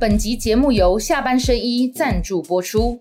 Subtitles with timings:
[0.00, 2.98] 本集节目由下半身衣赞助播出。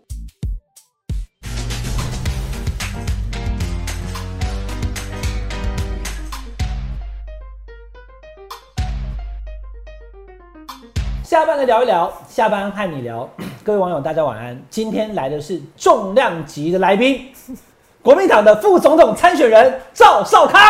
[11.24, 13.30] 下班的聊一聊，下班和你聊。
[13.64, 14.62] 各位网友，大家晚安。
[14.70, 17.32] 今天来的是重量级的来宾，
[18.04, 20.62] 国民党的副总统参选人赵少康。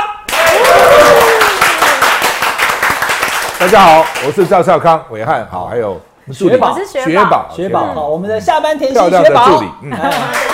[3.58, 6.00] 大家好，我是赵少康，伟汉好，还有
[6.32, 9.64] 雪宝雪宝雪宝，雪宝，好，我们的下班甜漂心雪宝。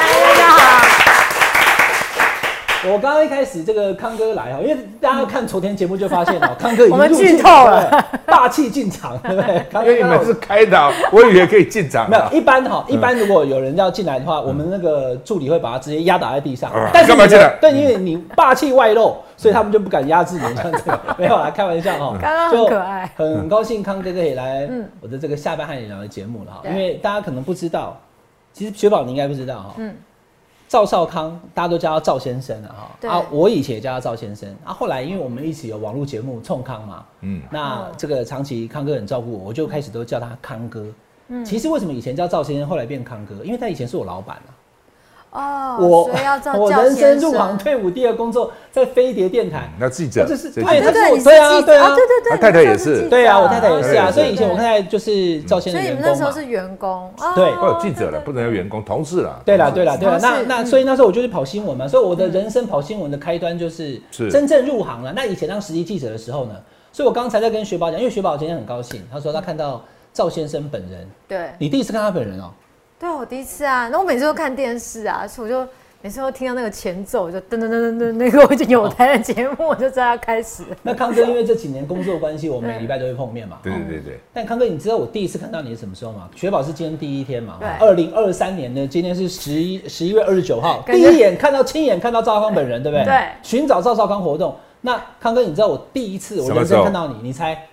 [2.92, 9.66] 我刚刚一开始这个康哥来哈，因为大家看昨天节目就发现哦， 康哥已经我们入剧透了 霸气进场，对不对？
[9.72, 12.30] 康哥因为你们是开导，我以为可以进场没有啊。
[12.32, 16.90] 一般哈，一般如果有人要进来的话，我们那个助理会把他直接压倒在地上啊。
[16.94, 20.92] 但是你的干嘛进来对，因为你霸气外露，所以他们就不敢压制你这样子。
[21.18, 22.18] 没有啦，开玩笑哈。
[22.22, 26.62] 刚刚很可爱就很高兴康哥可以来嗯我的这个下班和你聊的节目了哈。
[26.70, 28.00] 因为大家可能不知道，
[28.54, 29.74] 其实雪宝你应该不知道哈。
[29.78, 29.94] 嗯
[30.68, 32.92] 赵少康，大家都叫他赵先生了哈。
[33.00, 34.74] 对啊，我以前也叫他赵先生啊。
[34.74, 40.86] 后来因为我们一起有网络节目冲康嘛，嗯，那这个长期康哥很照顾我，我就开始都叫他康哥。
[41.28, 43.44] 嗯其实为什么以前叫赵先生，后来变康哥？
[43.44, 44.55] 因为他以前是我老板啊。
[45.36, 46.10] 哦，我
[46.58, 51.96] 我人生入行退伍第二工作在飞碟电台，那记者，那就是这对他是对对，对啊对啊。
[51.96, 53.10] 对对对，他太太也是。
[53.10, 53.96] 对啊，我太太也是。
[53.96, 56.02] 啊，所以以前我太太就是赵先所以生员工嘛。
[56.02, 57.52] 你们那时候是员工，哦对。
[57.56, 59.42] 会有记者了，不能有员工，同事了。
[59.44, 60.18] 对啦，对啦，对啦。
[60.18, 64.32] 同事嗯那那所以那时候我就是跑新闻嘛，所以我的人生跑新闻的开端就是是。
[64.32, 65.12] 真正入行了。
[65.14, 66.54] 那以前当实习记者的时候呢，
[66.94, 69.84] 所以我刚才在跟雪宝讲，因为雪宝今天很高兴，他说他看到
[70.14, 71.50] 赵先生本人，对。
[71.60, 72.52] 你第一次看他本人哦。
[72.98, 80.64] 对，我第一次啊，那我每次都看电视啊，所以我就每次都听到那个前奏，就噔噔噔噔噔，那个我就有台的节目，我就知道要开始。
[80.82, 83.58] 那康哥因为这几年工作关系，我们每礼拜都会碰面嘛。
[83.62, 86.30] 对对对对，但康哥，你知道我第一次看到你是什么时候吗？
[86.36, 87.58] 雪宝是今天第一天嘛？
[87.60, 93.06] 对二零二三年呢，今天是十一十一月二十九号，第一眼看到亲眼看到赵少康本人，对不对？
[93.06, 94.56] 对寻找赵少康活动。
[94.82, 97.68] 那康哥，你知道我第一次我人生看到你，你猜？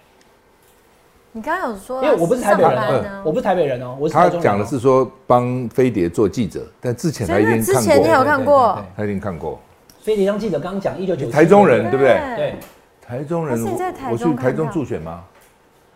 [1.35, 9.59] 你刚刚有说，因为我不是台北人我不是台北人哦，他讲的是说帮飞碟做记者，但之前他一定看之前你有过，看过他一定看过。
[10.03, 12.21] 飞碟当记者刚讲一九九台中人对不对？
[12.37, 12.55] 对，
[13.01, 15.25] 台中人，他是在台中我去台中助选吗？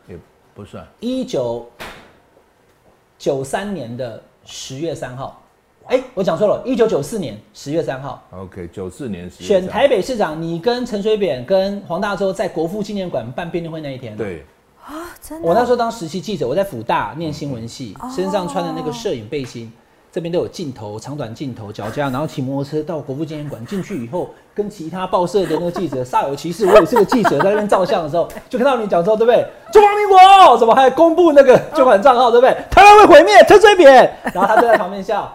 [0.08, 0.16] 也
[0.54, 0.86] 不算。
[1.00, 1.68] 一九
[3.18, 5.42] 九三年的十月三号。
[5.88, 8.22] 哎，我讲错了，一九九四年十月三号。
[8.30, 14.42] OK，九四年十月选台北市长，你跟陈水扁跟黄大洲在国父纪念馆办辩论会那一天，，对，啊，
[15.20, 15.48] 真的。
[15.48, 19.72] 我那时候当实习记者，我在辅大念新闻系，哦身上穿的那个摄影背心，
[20.12, 29.46] 这边都有镜头，长短镜头、脚架，然后骑摩托车到国父纪念馆进去以后，跟其他报社的那个记者煞有其事，我也是个记者，在那边照相的时候，就看到你讲说，对不对？
[29.72, 32.56] 中华民国怎么还公布那个捐款账号，对不对？
[32.70, 35.32] 台湾会毁灭，陈水扁，然后他就在旁边笑。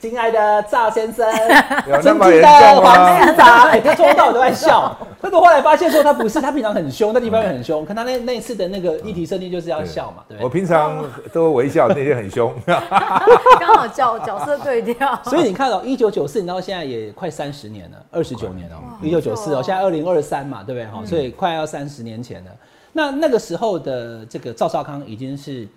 [0.00, 1.30] 亲爱的赵先生，
[2.00, 2.48] 尊敬的
[2.80, 3.26] 黄吗？
[3.26, 4.96] 市长，哎、他从头到尾都在笑。
[5.20, 7.84] 但是我后来发现说他不是，他平常很凶，那地方也很凶。
[7.84, 10.48] 可他那那一次的那个议题设定就是要笑嘛，对不我？
[10.48, 12.50] 平常都微笑，那天很凶。
[12.66, 20.86] 刚好角角色对调， 所以你看到一九九四你到现在也快三十年了，二十九年哦、一九九四哦现在二零二三嘛，对不对？
[20.86, 22.50] 哈、所以快要三十年前了。
[22.92, 25.68] 那那个时候的这个赵少康已经是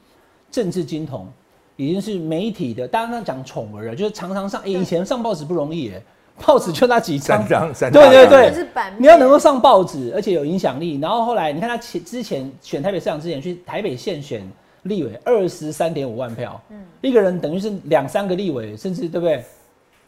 [0.50, 1.28] 政治金童，
[1.76, 4.62] 已经是媒体的，大家那讲宠儿了，就是常常上。
[4.62, 6.02] 哎、以前上报纸不容易哎，
[6.46, 11.00] 报纸就那几张三， 张，三对张对对是版面你要能够上报纸，而且有影响力。
[11.00, 14.48] 然后后来你看他前之前选台北市长之前去台北县选
[14.84, 19.44] 立委，二十三点五万票，嗯一个人等于是两三个立委，甚至对不对？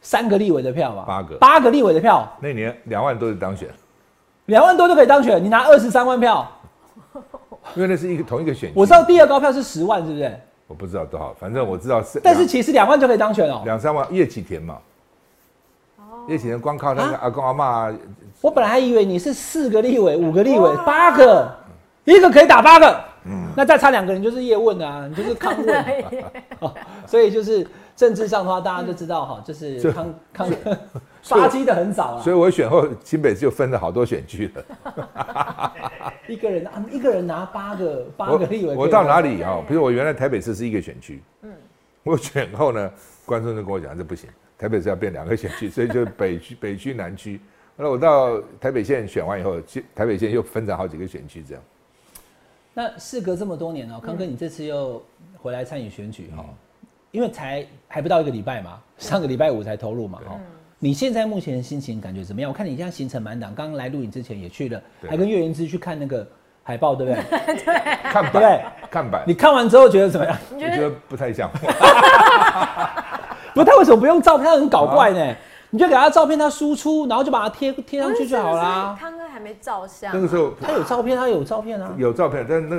[0.02, 3.68] 三个立委的票吧，八个八个立委的票，那年两万多就当选，
[4.46, 5.44] 两万多就可以当选。
[5.44, 6.48] 你拿二十三万票，
[7.74, 8.74] 因为那是一个同一个选区。
[8.76, 10.40] 我知道第二高票是十万，是不是？
[10.68, 12.20] 我不知道多少，反正我知道是。
[12.24, 13.62] 但是其实两万就可以当选哦。
[13.66, 14.78] 两三万叶启田嘛，
[16.28, 17.94] 叶启田光靠那个啊阿公阿妈，
[18.42, 21.56] 我本来还以为你是四个立委、五个立委、八个，
[22.06, 25.86] 一个可以打八个，嗯那再差两个人就是叶问啊，你就是康问。
[26.60, 26.74] 哦
[27.06, 27.66] 所以就是
[27.96, 30.50] 政治上的话，大家都知道哈，就是这康康
[31.24, 35.72] 发迹 的很早啊所，以我选后新北就分了好多选区了。
[36.28, 39.64] 一个人啊，一个人拿八个八个立委我我到哪里啊？
[39.68, 41.54] 比如我原来台北市是一个选区，嗯，
[42.04, 42.92] 我选后呢，
[43.26, 47.40] 观众就跟我讲这不行，台北市要变两个选区， 所以就北区、北区、南区。
[47.78, 51.64] 后来我到台北县选完以后，其台北县又分成好几个选区，这样。
[52.74, 55.02] 那事隔这么多年哦，康哥，你这次又
[55.38, 56.46] 回来参与选举哈、
[57.16, 60.38] 因为才还不到一个礼拜嘛，上个礼拜五才投入嘛哦、
[60.80, 62.52] 你现在目前心情感觉怎么样？
[62.52, 66.28] 我看你现在行程满档，刚刚来录影之前也去了，对还跟岳云之去看那个
[66.62, 67.24] 海报，对不对？
[68.12, 70.38] 看对不对板，看板你，看完之后觉得怎么样？
[70.54, 71.50] 我觉得不太像。
[73.56, 74.46] 不，他为什么不用照片？
[74.46, 75.36] 他很搞怪呢。
[75.72, 78.96] 你就给他照片，他输出，然后就把它贴贴上去就好啦。
[78.98, 81.94] 康哥还没照相啊，那个时候他有照片，他有照片啊。
[81.98, 82.78] 有照片，但那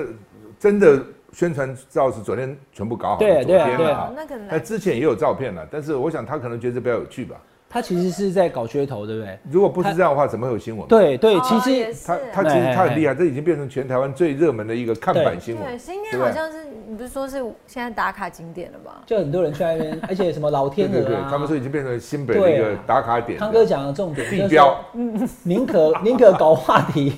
[0.59, 0.99] 真的
[1.37, 3.59] 宣传照是昨天全部搞好对对。
[3.59, 7.37] 那个那来之前也有照片了，但是我想他可能觉得比较有趣吧。
[7.69, 9.39] 他其实是在搞噱头，对不对？
[9.51, 15.79] 如果不是这样的话，怎么会有新闻？，对对，哦其实他他其实哎他很厉害，这已经变成全台湾最热门的一个看板新闻对，闻。
[15.79, 19.03] 今天好像是你不是说是现在打卡景点了吧？
[19.05, 23.39] 就很多人去那边，而且什么老对对对天鹅啊，，他们说已经变成新北的一个打卡点。
[23.39, 24.75] 康哥讲的重点，地标，
[25.43, 27.15] 宁可宁可搞话题，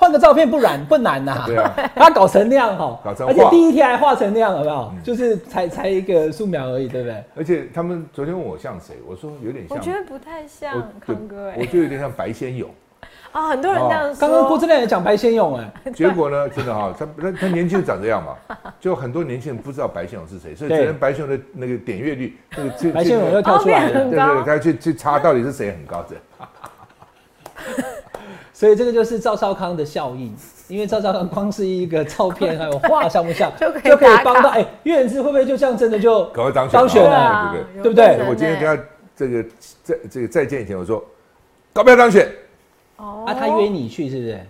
[0.00, 4.94] 换个照片不难不难呐、对啊，他搞成那样哈，搞成而且第一天还画成那样，好不好？
[5.02, 7.24] 就是才才一个素描而已，对不对？
[7.36, 10.72] 而且他们昨天问我像谁，我说有点像，我觉得不太像
[11.04, 11.66] 康哥我哎。
[11.66, 12.70] 觉得有点像白先勇。
[13.32, 14.20] 啊， 很多人这样说。
[14.20, 18.36] 刚刚郭志亮也讲白先勇哎， 结果呢，真的哈，他他他年轻就长这样嘛，
[18.78, 26.16] 就很多年轻人不知道白先勇是谁，所以昨天白先勇的那个点阅率，那个这白先勇又跳出来了哦变很，对对对，他去去查到底是谁很高的。
[28.58, 30.34] 所以这个就是赵少康的效应，
[30.66, 37.54] 因为赵少康光是一个照片还有画像不像， 就可以帮到哎，岳仁志会不会就这样真的就赶快当选当选了？
[37.80, 38.04] 对不对？
[38.08, 38.28] 有对不对？
[38.28, 38.84] 我今天欸跟他
[39.14, 39.44] 这个
[39.84, 41.04] 在这个再见以前，我说
[41.72, 42.28] 高不要当选，
[42.96, 43.22] 哦。
[43.28, 44.40] 啊，他约你去是不是？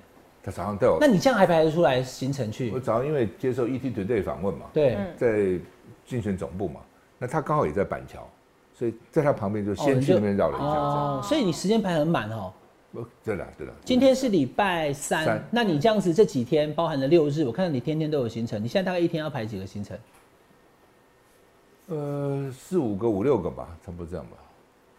[0.43, 2.71] 他早上带我那，你这样还排得出来行程去？
[2.73, 2.81] 我？
[2.81, 5.63] 早上因为接受 ET Today 访问嘛，对，在
[6.07, 6.81] 竞选总部嘛，
[7.19, 8.27] 那他刚好也在板桥，
[8.73, 10.87] 所以在他旁边就先去那边绕了一下，这样。
[10.87, 12.51] 哦，所以你时间排很满哦。
[12.93, 19.99] 哦对了对了，今天是礼拜三，三那你这样子这几天包含了六日，我看到你天天都有行程，你现在大概一天要排几个行程？
[21.89, 24.37] 呃四五个五六个吧，差不多这样吧。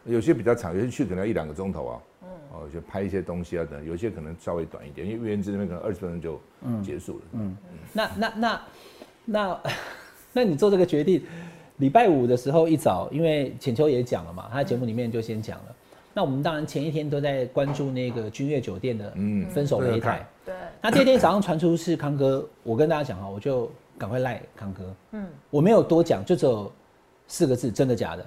[0.06, 2.02] 有些比较长，有些去可能要一两个钟头啊，
[2.54, 6.40] 哦，就拍一些东西啊等，有些可能稍微短一点，因为岳元之那边可能二十分钟就
[6.84, 7.22] 结束了。
[7.34, 7.58] 嗯，
[7.92, 8.62] 那那那
[9.26, 9.62] 那
[10.34, 11.24] 那你做这个决定，
[11.78, 15.76] 礼拜五的时候一早，因为浅秋也讲了嘛，他在节目里面就先讲了。
[16.20, 20.28] 那我们当然前一天都在关注那个君悦酒店的嗯分手擂台。
[20.46, 24.94] 对，那第二天早上传出是康哥，我跟大家讲哈，我就赶快赖康哥。
[25.12, 26.70] 嗯，我没有多讲，就只有
[27.26, 28.26] 四个字：真的假的？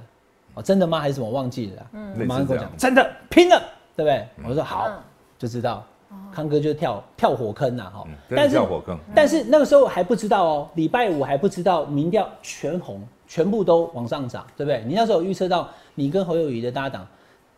[0.55, 1.01] 哦，真的吗？
[1.01, 1.29] 还是什么？
[1.29, 1.87] 忘记了啦。
[1.93, 3.63] 嗯，马上跟我讲，真的拼了，
[3.95, 4.27] 对不对？
[4.49, 4.97] 我说好嗯，
[5.39, 5.85] 就知道
[6.33, 8.15] 康哥就跳跳火坑呐，哈嗯。
[8.31, 8.99] 真的跳火坑。
[9.15, 14.83] 但是那个时候还不知道哦，礼拜五还不知道民调全红，全部都往上涨，对不对？
[14.87, 17.07] 你那时候有预测到你跟侯友谊的搭档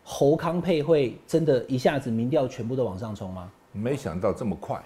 [0.07, 3.51] 侯康配会真的一下子民调全部都往上冲吗？
[3.71, 4.81] 没想到这么快。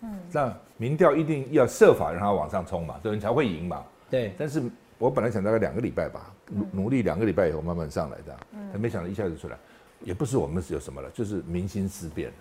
[0.00, 3.82] 嗯，那民调一定要设法让他往上冲嘛，对，你才会赢嘛。
[4.10, 4.62] 对，但是
[4.98, 9.56] 我本来想大概两个礼拜吧，努努力两个礼拜以后慢慢上来的，嗯，但没想到一下子出来，
[10.02, 12.34] 也不是我们是有什么了，就是民心思变了。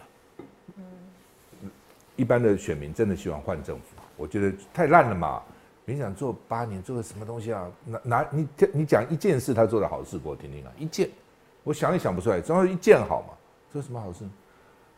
[2.16, 3.84] 一般的选民真的希望换政府，
[4.18, 5.42] 我觉得太烂了嘛。
[5.86, 7.72] 民想做八年做了什么东西啊？
[7.86, 11.10] 哪哪你你讲一件事他做的好事给我听听啊，一件，
[11.66, 13.34] 我想也想不出来，总要一件好嘛，
[13.74, 14.24] 这有什么好事？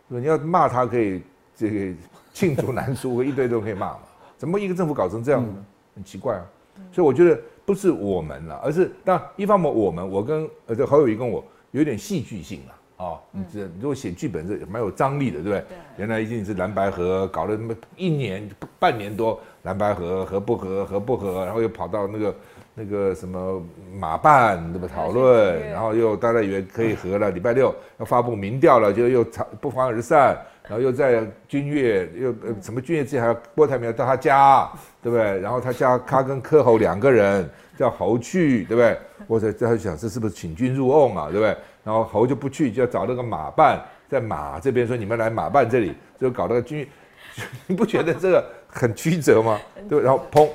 [0.09, 1.23] 对你要骂他可以
[1.55, 1.95] 这个
[2.33, 3.99] 罄竹难书，一堆都可以骂嘛。
[4.37, 5.65] 怎么一个政府搞成这样呢？
[5.95, 6.45] 很奇怪啊。
[6.91, 12.73] 所以我觉得不是我们了，而是当一方面我们，我跟呃这侯友谊跟我有点戏剧性了。
[12.97, 15.65] 哦，你这如果写剧本是蛮有张力的，对不对？
[15.97, 22.35] 原来一定是蓝白河搞了那么一年半年多，蓝白河合不合合不合，然后又跑到那个
[22.79, 23.59] 那个什么
[23.97, 35.23] 马办对吧讨论，然后又大家以为可以和了，礼拜六要发布民调了，就又吵不欢而散，然后又在君悦又呃什么君悦之前还要郭台铭要到他家，对不对？
[35.41, 38.95] 然后他家他跟柯侯两个人叫侯去，对不对？
[39.25, 41.57] 我在在想这是不是请君入瓮啊，对不对？
[41.83, 46.87] 然后侯就不去，就要找那个马办在马这边说你们来马办这里，就搞那个君，
[47.65, 49.59] 你不觉得这个很曲折吗？
[49.89, 50.47] 对，然后砰，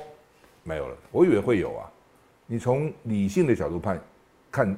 [0.63, 0.95] 没有了。
[1.11, 1.91] 我以为会有啊，
[2.47, 4.01] 你从理性的角度判，
[4.51, 4.77] 看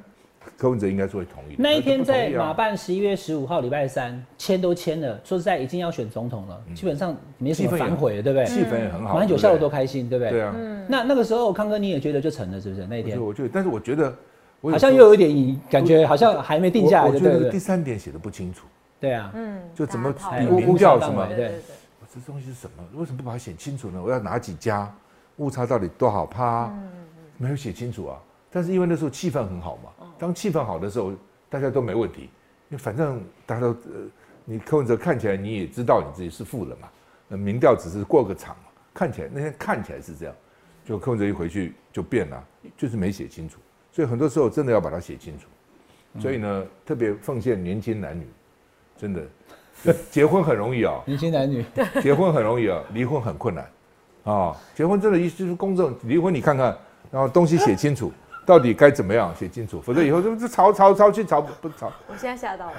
[0.55, 1.63] 柯文哲应该是会同意的。
[1.63, 8.45] 那一天在马办十一月十五号礼拜三签都签了，说实在已经要选总统了，基本上没什么反悔了，对不对？
[8.45, 10.31] 气氛也很好，马英九笑得对不多开心，对不对？
[10.31, 10.55] 对对啊，
[10.87, 12.85] 那那个时候康哥你也觉得就成了，是不是？
[12.87, 14.15] 那一天我觉得，我觉得，但是我觉得，
[14.61, 17.59] 我好像又有一点疑感觉，好像还没定下来的，我我觉得第对不对？
[17.59, 18.65] 三点写的不清楚，
[18.99, 21.51] 对啊，嗯，就怎么哎比大家讨论民调什么对
[22.13, 22.83] 这东西是什么？
[22.93, 24.01] 为什么不把它写清楚呢？
[24.01, 24.89] 我要哪几家，
[25.37, 26.71] 误差到底多少趴？
[27.37, 28.21] 没有写清楚啊。
[28.51, 31.13] 但是因为那时候气氛很好嘛，当气氛好的时候，
[31.49, 32.21] 大家都没问题，
[32.69, 34.09] 因为反正大家都呃，
[34.45, 36.87] 你柯文哲看起来你也知道你自己是富人嘛，
[37.27, 38.63] 那民调只是过个场嘛，
[38.93, 40.35] 看起来那天看起来是这样，
[40.85, 42.43] 就柯文哲一回去就变了，
[42.77, 43.59] 就是没写清楚，
[43.91, 45.47] 所以很多时候真的要把它写清楚。
[46.21, 48.25] 所以呢，特别奉献年轻男女，
[48.97, 49.21] 真的
[50.09, 51.65] 结婚很容易啊， 年轻男女，
[52.01, 53.69] 结婚很容易啊，离婚很困难
[54.23, 54.55] 啊。
[54.73, 56.77] 结婚真的一就是公正，离婚你看看，
[57.11, 58.11] 然后东西写清楚，
[58.45, 61.91] 到底该怎么样写清楚，否则以后就就吵吵吵去吵不吵。
[62.07, 62.73] 我现在吓到了，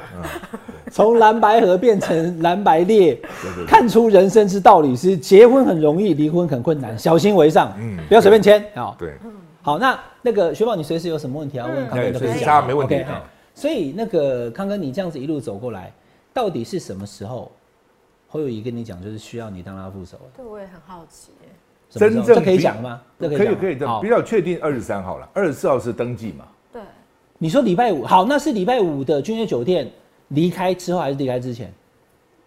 [0.90, 3.18] 从蓝白河变成蓝白裂，
[3.66, 8.94] 看出人生之道理是：结婚很容易，离婚很困难，小心为上，嗯不要随便签啊。
[8.98, 9.14] 对，
[9.62, 13.22] 好，那那个雪宝，你随时有什么问题要问康哥哎都可以讲，随时他没问题 OK，啊好
[13.54, 15.92] 所以那个康哥，你这样子一路走过来，
[16.32, 17.50] 到底是什么时候
[18.28, 20.16] 侯友谊跟你讲，就是需要你当他副手？
[20.36, 21.30] 对我也很好奇
[21.98, 23.00] 真正这可以比讲吗？
[23.18, 26.44] 这可以可以比较确定二十三号了，二十四号是登记嘛？
[26.72, 26.82] 对，
[27.38, 29.90] 你说礼拜五好，那是礼拜五的君悦酒店
[30.28, 31.72] 离开之后还是离开之前？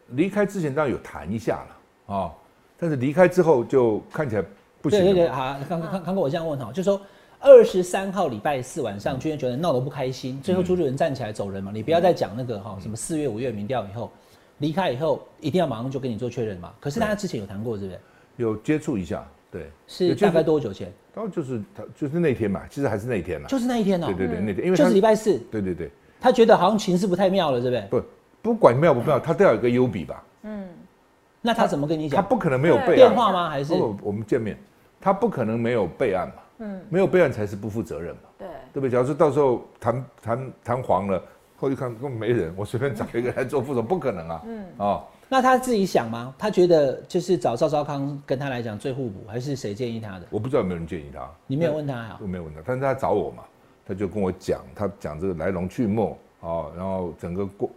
[0.10, 1.64] 离开之前当然有谈一下
[2.08, 2.32] 了啊，
[2.78, 4.44] 但是离开之后就看起来
[4.82, 5.30] 不行对对对。
[5.30, 7.00] 好，刚刚刚哥，我这样问哈，就说
[7.40, 14.12] 二十三号礼拜四晚上，君悦酒店闹得不开心，最后朱立伦站起来走人嘛，你不要再讲那个哈什么四月五月民调以后
[14.58, 16.74] 离开以后，一定要马上就跟你做确认嘛。
[16.80, 18.00] 可是大家之前有谈过，是不是？
[18.38, 20.92] 有接触一下，对，是大概多久前？
[21.14, 23.48] 当然就是他就是那天嘛，其实还是那天啦。
[23.48, 27.88] 就是那一天哦、对对对，那天因为就是礼拜四，对对对，他觉得好像情势不太妙了，对不对？
[27.90, 28.08] 不
[28.42, 30.68] 不管妙不妙，他都要有一个优比吧，嗯
[31.42, 32.22] 那他怎么跟你讲？
[32.22, 32.96] 他不可能没有备案。
[32.96, 33.50] 电话吗？
[33.50, 34.58] 还是不，我们见面，
[35.00, 38.90] 他不可能没有备案嘛，嗯，没有备案才是不负责任嘛，对，对不对？
[38.90, 41.22] 假如说到时候谈谈谈黄了，
[41.58, 46.34] 后一看根本没人，我随便找一个来做副手，不可能啊，嗯，哦，那他自己想吗？
[46.40, 50.26] 他觉得就是找赵少康跟他来讲最互补，还是谁建议他的？
[50.32, 52.20] 我不知道有没有人建议他，你没有问他啊？
[52.20, 53.44] 我没有问他，但是他找我嘛，
[53.86, 56.04] 他就跟我讲，他讲这个来龙去脉
[56.42, 57.70] 啊，然后整个过，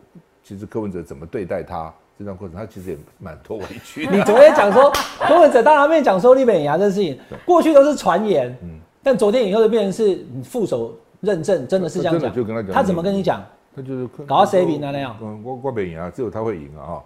[0.43, 4.17] 其实柯文哲怎么对待他这段过程，他其实也蛮多委屈的。
[4.17, 4.91] 你昨天讲说
[5.21, 12.33] 柯文哲当他面讲说立美牙这事情，过去都是传言，嗯但昨天以后就变成是副手认证，真的是这样讲。
[12.33, 13.45] 就跟他讲他怎么跟你讲？
[13.75, 17.05] 他就是搞到谁赢啊那样嗯，我我没赢啊，只有他会赢啊哈。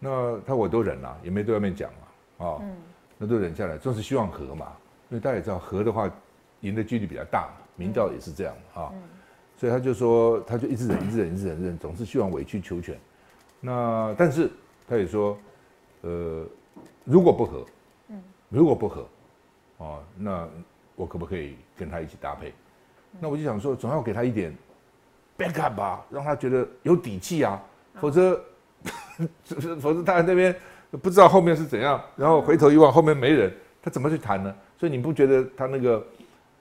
[0.00, 1.90] 那他我都忍了、也没对外面讲
[2.38, 2.62] 嘛，啊，
[3.18, 4.72] 那都忍下来，就是希望和嘛，
[5.10, 6.10] 因为大家也知道和的话，
[6.62, 8.90] 赢的几率比较大嘛，民调也是这样啊，
[9.56, 12.98] 所以他就说，他就一直忍，一直忍，一直忍，忍，总是希望委曲求全。
[13.60, 14.50] 那但是
[14.88, 15.36] 他也说，
[16.00, 16.46] 呃，
[17.04, 17.66] 如果不和，
[18.48, 19.06] 如果不和，
[19.76, 20.48] 哦，那
[20.96, 22.54] 我可不可以跟他一起搭配？
[23.20, 24.56] 那我就想说，总要给他一点
[25.36, 27.60] backup 吧，让他觉得有底气啊，
[28.00, 28.40] 否则，
[29.80, 30.54] 否则他在那边
[31.02, 34.54] 不知道后面是怎样，然后回头一望后面没人，他怎么去谈呢？
[34.78, 36.04] 所以你不觉得他那个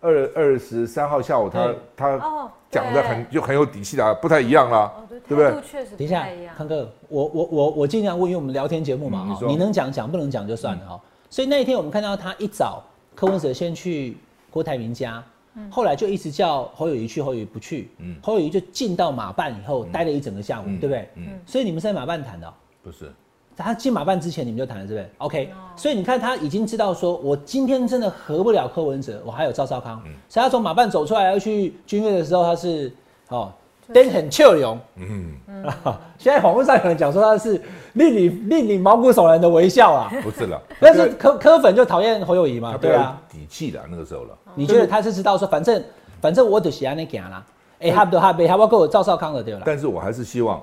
[0.01, 1.75] 二二十三号下午他对。
[1.96, 5.62] 他哦，讲的很就很有底气啦，不太一样啦哦，对，不对？
[5.62, 6.28] 确实等一下。
[6.56, 12.84] 康哥，我我我我尽量问，因为我们聊天节目嘛，嗯你你能讲讲，不能讲就算了哈、所以那一天我们看到他一早，
[13.16, 14.18] 柯文哲先去
[14.51, 15.24] 郭台铭家，
[15.70, 18.15] 后来就一直叫侯友谊去，侯友谊不去，嗯。
[18.22, 21.10] 侯友谊就进到马办以后，待了一整个下午，嗯对不对？
[21.15, 21.39] 嗯。
[21.46, 22.53] 所以你们是在马办谈的哦、
[22.84, 23.12] 不是，
[23.58, 32.91] 他进马办之前你们就谈了，是不是？OK，、所以你看他已经知道说，我今天真的合不了柯文哲，我还有赵少康，所以他从马办走出来要去军乐的时候，他是
[33.27, 33.51] 哦，
[33.93, 34.79] 灯很俏容。
[34.96, 35.34] 嗯，
[36.17, 37.62] 现在网络上有人讲说他是
[37.93, 44.38] 令你令你毛骨悚然的微笑啊，不是了， 但是柯柯粉就讨厌侯友谊嘛，对啊，底气的那个时候了。
[44.55, 45.84] 你觉得他是知道说，反正
[46.22, 47.43] 反正我就喜欢你行啦，
[47.79, 50.62] 哎，他不他不他包括我赵少康的对了，但是我还是希望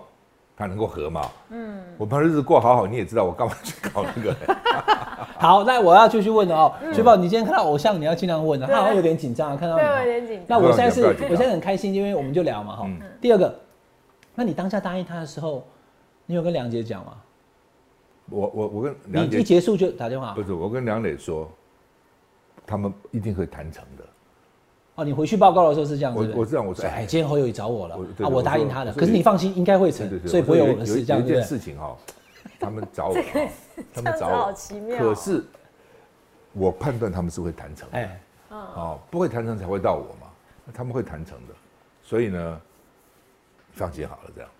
[0.56, 1.30] 他能够和嘛。
[1.50, 4.34] 嗯，我把日子过好好，你也知道我干嘛去搞那个。
[5.38, 10.04] 好，那我要继续问了哦，雪宝，你今天看到偶像，你要尽量问的，他好像有点紧张啊，看到你对，我哦有。
[10.04, 10.46] 点紧张。
[10.48, 12.98] 那我现在是，我现在很开心，因为我们就聊嘛哈嗯。
[13.20, 13.54] 第二个，
[14.34, 15.62] 那你当下答应他的时候，
[16.25, 17.12] 你有跟梁姐讲吗？
[18.30, 21.48] 我我我跟你梁姐一结束就打电话不是，我跟梁磊说，
[22.66, 24.04] 他们一定会谈成的。
[24.97, 31.43] 哦，你回去报告的时候是这样子我这样我说哎，今天侯友谊找我了啊，我答应他的，可是你放心，应该会成所以不会有我的事，这有一件样对不对？
[31.43, 31.97] 事情哈，
[32.59, 33.17] 他们找我，
[33.95, 35.45] 他们找我好我，奇妙哦可是
[36.55, 40.29] 我判断他们是会谈成的，哎，哦，不会谈成才会到我嘛，
[40.73, 41.55] 他们会谈成的，
[42.03, 42.61] 所以呢，
[43.73, 44.50] 放心好了这样。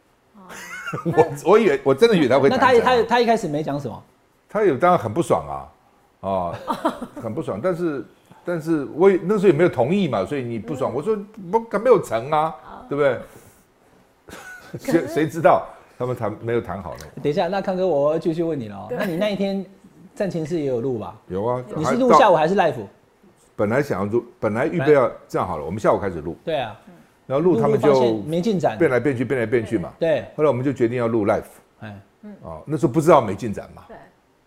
[1.45, 4.02] 我我以为我真的以为他会那谈成啊，他他他一开始没讲什么，
[4.50, 5.71] 他有当然很不爽
[6.21, 6.52] 啊，啊，
[7.23, 8.05] 很不爽，但是
[8.46, 11.16] 但是我也那时候也没有同意嘛，所以你不爽，我说
[11.50, 12.54] 不没有成啊，
[12.88, 13.18] 对不对？
[14.78, 15.66] 谁谁知道
[15.98, 17.06] 他们谈没有谈好呢？
[17.22, 18.86] 等一下，那康哥，我要继续问你了哦。
[18.90, 19.64] 那你那一天
[20.14, 21.14] 战情室也有录吧？
[21.28, 22.74] 有啊，你是录下午还是 live？
[23.56, 26.78] 本来想要录，本来预备要这样好了，我们下午开始录，对啊，
[27.26, 28.76] 然后录他们就没进展。
[28.76, 29.92] 变来变去，变来变去嘛。
[29.98, 31.42] 对，后来我们就决定要录 live
[31.80, 32.00] 哎，
[32.42, 33.96] 哦，那时候不知道没进展嘛，对，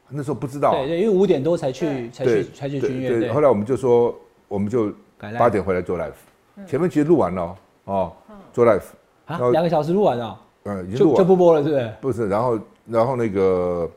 [0.09, 0.69] 那时候不知道。
[0.69, 4.13] 啊，对对，因为五点多才去才去才去军乐，对后，来我们就说，
[4.47, 4.91] 我们就
[5.37, 8.11] 八点回来做 live，前面其实录完了哦哦，
[8.51, 8.81] 做 live，
[9.25, 10.39] 啊两个小时录完了。
[10.63, 11.15] 嗯，已经录完。
[11.15, 11.93] 就就不播了，是不是？
[12.01, 13.89] 不是，然后然后那个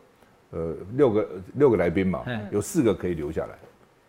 [0.50, 3.48] 呃六个六个来宾嘛嗯，有四个可以留下来，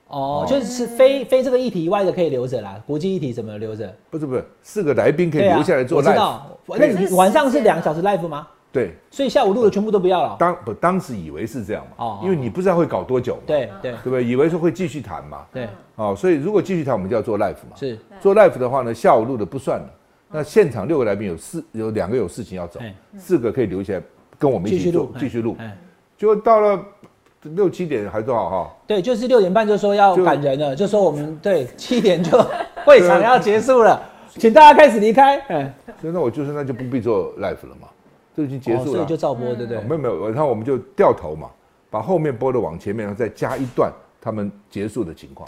[0.07, 3.93] 哦，就是非非这个议题以外的可以留着啦，国际议题怎么留着？
[4.12, 6.48] 不是不是，四个来宾可以留下来做我知 live，道。
[6.67, 8.48] 那你晚上是两个小时 live 吗？
[8.74, 10.36] 对，所以下午录的全部都不要了。
[10.39, 13.92] 当不当时以为是这样嘛，哦因为你不知道会搞多久嘛，对对。
[13.92, 14.01] 对。
[14.03, 14.24] 不对？
[14.24, 17.98] 以为说会继续谈嘛，对，哦，所以如果继续谈，我们就要做 live 嘛，是。
[18.20, 19.86] 做 live 的话呢，下午录的不算了。
[20.32, 24.01] 那现场六个来宾有四有两个有事情要走哎，四个可以留下来
[24.39, 25.68] 跟我们一起做继续录，继续录。
[25.72, 25.77] 哎，
[26.18, 26.84] 结果到了
[27.44, 28.50] 六七点还多少？
[28.50, 28.75] 哈？
[28.88, 32.44] 对，就是六点半就说要就赶人了，就说我们 对七点就
[32.84, 35.38] 会场要结束了，请大家开始离开。
[35.50, 37.88] 嗯，所以那我就是那就不必做 live 了嘛，
[38.36, 39.18] 这已经结束了哦所以就。
[39.18, 39.84] 照播，对不对哦？
[39.88, 41.50] 没有没有，然后我们就掉头嘛，
[41.90, 45.48] 把后面播的往前面，然后再加一段他们结束的情况。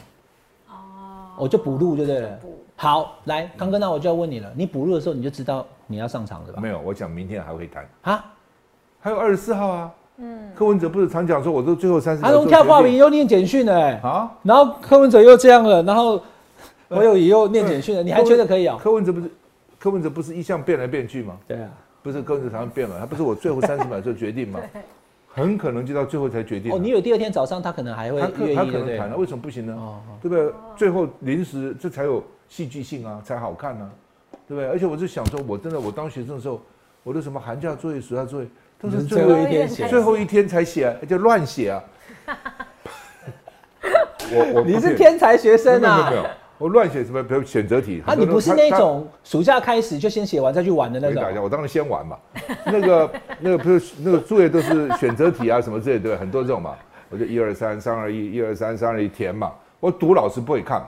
[0.69, 0.73] 哦
[1.37, 2.39] 我就补录，对不对了？
[2.77, 6.61] 好，来，康哥，那我就要问你了，你补录的时候你就知道你要上场了吧？
[6.61, 8.25] 没有，我讲明天还会谈，啊，
[9.01, 9.91] 还有二十四号啊。
[10.17, 14.31] 嗯，柯文哲不是常讲说，我都最后三十他秒从跳报名又念简讯了，哎，啊？
[14.43, 16.21] 然后柯文哲又这样了，然后
[16.87, 18.79] 侯友也又念简讯了，你还觉得可以哦？
[18.81, 19.29] 柯文哲不是
[19.77, 21.37] 柯文哲不是一向变来变去吗？
[21.45, 21.69] 对啊，
[22.05, 24.59] 不是柯文哲常常变嘛，他不是我最后三十秒就决定吗？
[25.33, 26.75] 很可能就到最后才决定啊。
[26.75, 28.81] 哦，你有第二天早上他可能还会他可他愿意，对不对？
[28.85, 29.73] 可能谈了，为什么不行呢？
[29.73, 30.53] 哦，对不对？
[30.77, 33.89] 最后临时这才有戏剧性啊，才好看啊，
[34.47, 34.69] 对不对？
[34.69, 36.61] 而且我就想说，我真的我当学生的时候，
[37.01, 38.47] 我的什么寒假作业、暑假作业
[38.79, 41.83] 都是最最后后一一天写最后一天才写、啊，而且乱写啊。
[44.31, 46.29] 我我你是天才学生啊没有没有没！
[46.29, 47.21] 有，我乱写什么？
[47.23, 51.43] 比如选择题啊，你不是他他那种暑假开始就先写完再去玩的那我跟你打一下，种。
[51.43, 52.17] 我当然先玩嘛。
[52.65, 56.15] 那个那个不是那个作业都是选择题啊什么之类的，对？
[56.17, 56.75] 很多这种嘛。
[57.09, 59.51] 我就一二三三二一，一二三三二一填嘛。
[59.79, 60.83] 我赌老师不会看，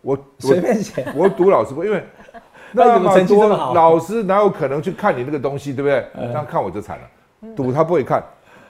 [0.00, 2.02] 我随便写 我我赌老师不会，因为
[2.72, 6.06] 那怎么多老师哪有可能去看你那个东西，对不对？
[6.14, 8.22] 嗯那看我就惨了，赌他不会看，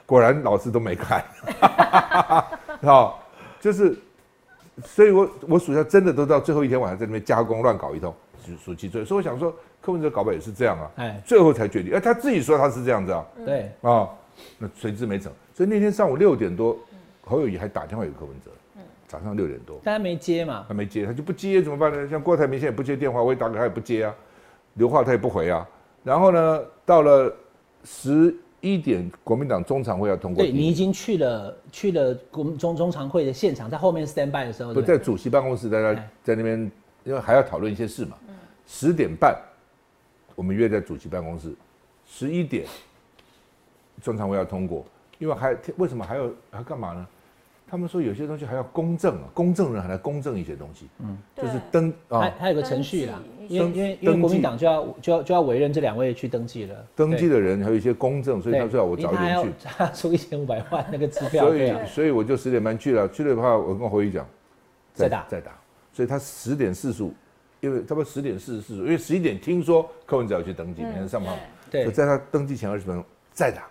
[0.05, 1.23] 果然老师都没看。
[2.83, 3.23] 好，
[3.61, 3.97] 就是，
[4.85, 8.15] 所以我我暑假真的都到最后一天晚上在那边加工乱搞一通，
[8.45, 9.05] 暑暑期作业。
[9.05, 11.95] 所以我想说，柯文哲搞不好也是这样啊，哎，最后才决定。
[11.95, 14.09] 哎，他自己说他是这样子啊，对，啊，
[14.59, 15.33] 那谁知没成。
[15.55, 16.79] 所以那天上午六点多，
[17.23, 18.51] 侯友谊还打电话给柯文哲，
[19.09, 20.67] 早上六点多但他没接嘛。
[20.69, 22.09] 他没接，他就不接怎么办呢？
[22.09, 24.15] 像郭台铭现在也不接电话，我也打给他也不接啊，
[24.75, 25.67] 留话他也不回啊。
[26.05, 27.35] 然后呢，到了
[27.85, 36.11] 十一点，国民党中常会要通过对，你已经去了去了国中中常会的现场，在后面 stand by 的时候，不在主席办公室，在那哎。
[36.25, 36.71] 在那边，
[37.05, 38.17] 因为还要讨论一些事嘛。
[38.67, 39.37] 十点半，
[40.35, 41.55] 我们约在主席办公室，
[42.07, 42.67] 十一点，
[44.03, 44.85] 中常会要通过，
[45.19, 47.07] 因为还为什么还要还干嘛呢？
[47.69, 59.53] 他们说有些东西还要公证啊，公证人还来公证一些东西，嗯，就是登啊还还有个程序啦，登因为因为因为国民党就要就要就要委任这两位去登记了，登记的人还有一些公证，所以，他最好我早一点去。
[59.65, 64.27] 他还要他出一千五百万那个支票，所以啊，所以我就十点半去了，去了的话，我跟侯友宜讲，
[64.95, 65.27] 再打。
[65.29, 65.53] 再打，
[65.93, 67.15] 所以他十点四十五，
[67.61, 71.37] 因为差不多十点四十四，因为十一点听说柯文哲要去登记，明天上班，
[71.71, 71.83] 对。
[71.83, 73.69] 所以在他登记前二十分钟再打，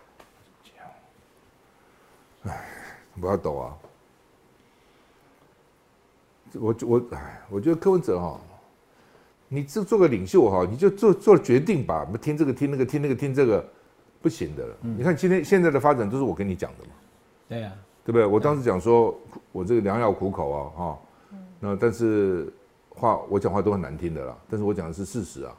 [2.44, 2.64] 唉，
[3.20, 3.78] 不要抖啊！
[6.58, 8.40] 我我哎，我觉得柯文哲哈，
[9.48, 13.64] 你这做个领袖哈，你就做做决定吧，听这个听那个听那个听这个，
[14.22, 14.76] 不行的了。
[14.82, 16.92] 你看今天现在的发展都是我跟你讲的嘛。
[17.48, 17.72] 对啊，
[18.04, 18.26] 对不对？
[18.26, 19.16] 我当时讲说，
[19.52, 21.00] 我这个良药苦口啊，哈、
[21.60, 22.52] 那但是
[22.90, 25.56] 话我讲话都很难听的啦，但是我讲的是事实啊，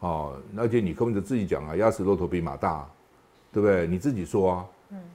[0.00, 2.90] 哦，而且你根本就自己讲啊，压死骆驼比马大、啊，
[3.52, 3.86] 对不对？
[3.86, 4.66] 你自己说啊，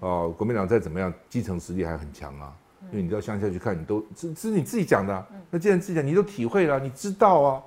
[0.02, 2.54] 哦，国民党再怎么样，基层实力还很强啊，
[2.92, 7.64] 因为你到乡下去看，你都这这是你自己讲的啊、那既然自己讲，你都体会了，你知道啊，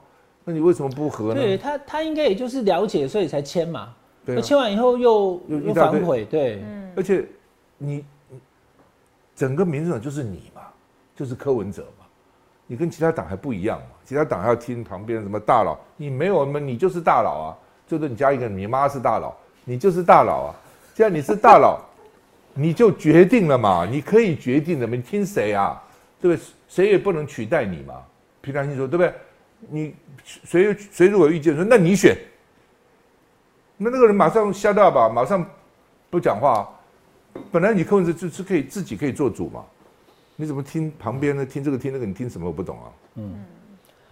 [0.48, 1.40] 那你为什么不和呢？
[1.40, 3.92] 对他他应该也就是了解，所以才签嘛，
[4.24, 4.38] 对啊。
[4.38, 6.62] 那签完以后又又反悔，对，
[6.96, 7.26] 而且
[7.78, 8.38] 你你
[9.34, 10.62] 整个民主党就是你嘛，
[11.16, 12.06] 就是柯文哲嘛，
[12.68, 20.54] 你跟其他党还不一样嘛，其他党还要听旁边什么大佬，你没有嘛，你就是大佬啊，就是你加一个你妈是大佬，你就是大佬啊，
[20.94, 21.80] 既然你是大佬，
[22.54, 25.82] 你就决定了嘛，你可以决定的嘛，你听谁啊？
[26.20, 26.46] 对不对？
[26.68, 27.94] 谁也不能取代你嘛。
[28.40, 29.12] 平常心说，对不对？
[29.70, 32.16] 你谁谁如果有意见说，那你选，
[33.76, 35.44] 那那个人马上 shut up 吧，马上
[36.10, 36.60] 不讲话
[37.34, 39.64] 啊、本来你柯文哲就是可以自己可以做主嘛，
[40.36, 42.06] 你怎么听旁边的听这个听那个？
[42.06, 42.46] 你听什么？
[42.46, 42.92] 我不懂啊。
[43.16, 43.44] 嗯，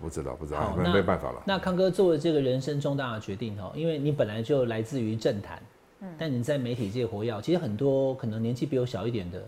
[0.01, 1.43] 不知道不知道，没那没办法了。
[1.47, 5.63] 那康哥做了这个人生重大的决定哦，因为你本来就来自于政坛，
[6.01, 9.43] 嗯但你在媒体界活跃，其实很多可能年纪比我小一点的，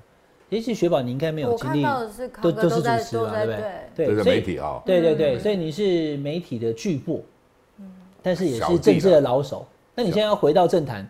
[0.48, 1.82] 也许雪宝你应该没有经历，
[2.40, 3.46] 都都是主持嘛，都在
[3.94, 4.14] 对不对？
[4.14, 7.20] 对所以媒体啊，对对对，所以你是媒体的巨擘，
[8.22, 11.08] 但是也是政治的老手，那你现在要回到政坛，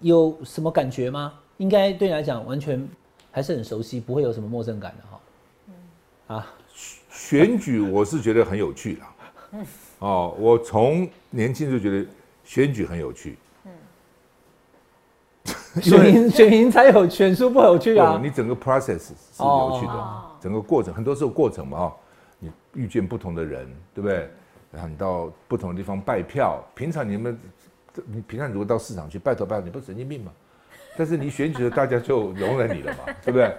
[0.00, 1.32] 有什么感觉吗？
[1.56, 2.86] 应该对你来讲完全
[3.30, 6.36] 还是很熟悉，不会有什么陌生感的哈。
[6.36, 6.54] 啊，
[7.10, 9.14] 选举我是觉得很有趣啦。
[10.00, 12.06] 哦，我从年轻就觉得
[12.44, 13.38] 选举很有趣。
[15.80, 18.20] 选民选民才有选输不有趣啊哦，。
[18.22, 21.92] 你整个 process 是有趣的，整个过程很多时候过程嘛，哦，
[22.38, 24.28] 你遇见不同的人，对不对？
[24.72, 27.38] 然后你到不同的地方拜票，平常你们，
[28.06, 30.32] 你平常如果到市场去拜托拜托，你不是神经病吗？
[30.96, 33.54] 但是你选举了，大家就容忍你了嘛，对不对？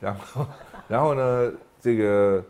[0.00, 0.46] 然后，
[0.88, 2.44] 然后呢，这个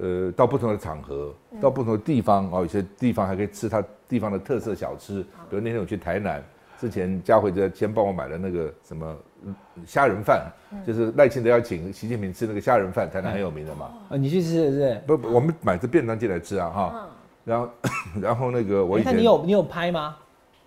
[0.00, 6.42] 呃，到不同的场合，到不同的地方哦，有些地方还可以吃它地方的特色小吃，比如那天我去台南，
[6.82, 9.54] 之前佳慧在先帮我买了那个什么嗯
[9.86, 10.50] 虾仁饭，
[10.84, 13.88] 就是赖清德要请习近平吃那个虾仁饭，台南很有名的嘛。
[14.08, 14.70] 啊，你去吃是
[15.06, 15.16] 不是？
[15.16, 17.08] 不，我们买这便当进来吃啊哈。
[17.44, 17.68] 然后，
[18.20, 20.16] 然后那个我以那前你有你有拍吗？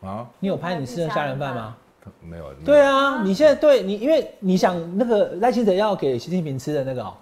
[0.01, 1.75] 啊你有拍你吃的虾仁饭吗？
[2.21, 2.54] 没有？
[2.63, 7.13] 对啊，你现在对你，因为你想那个赖清德要给习近平吃的那个哦，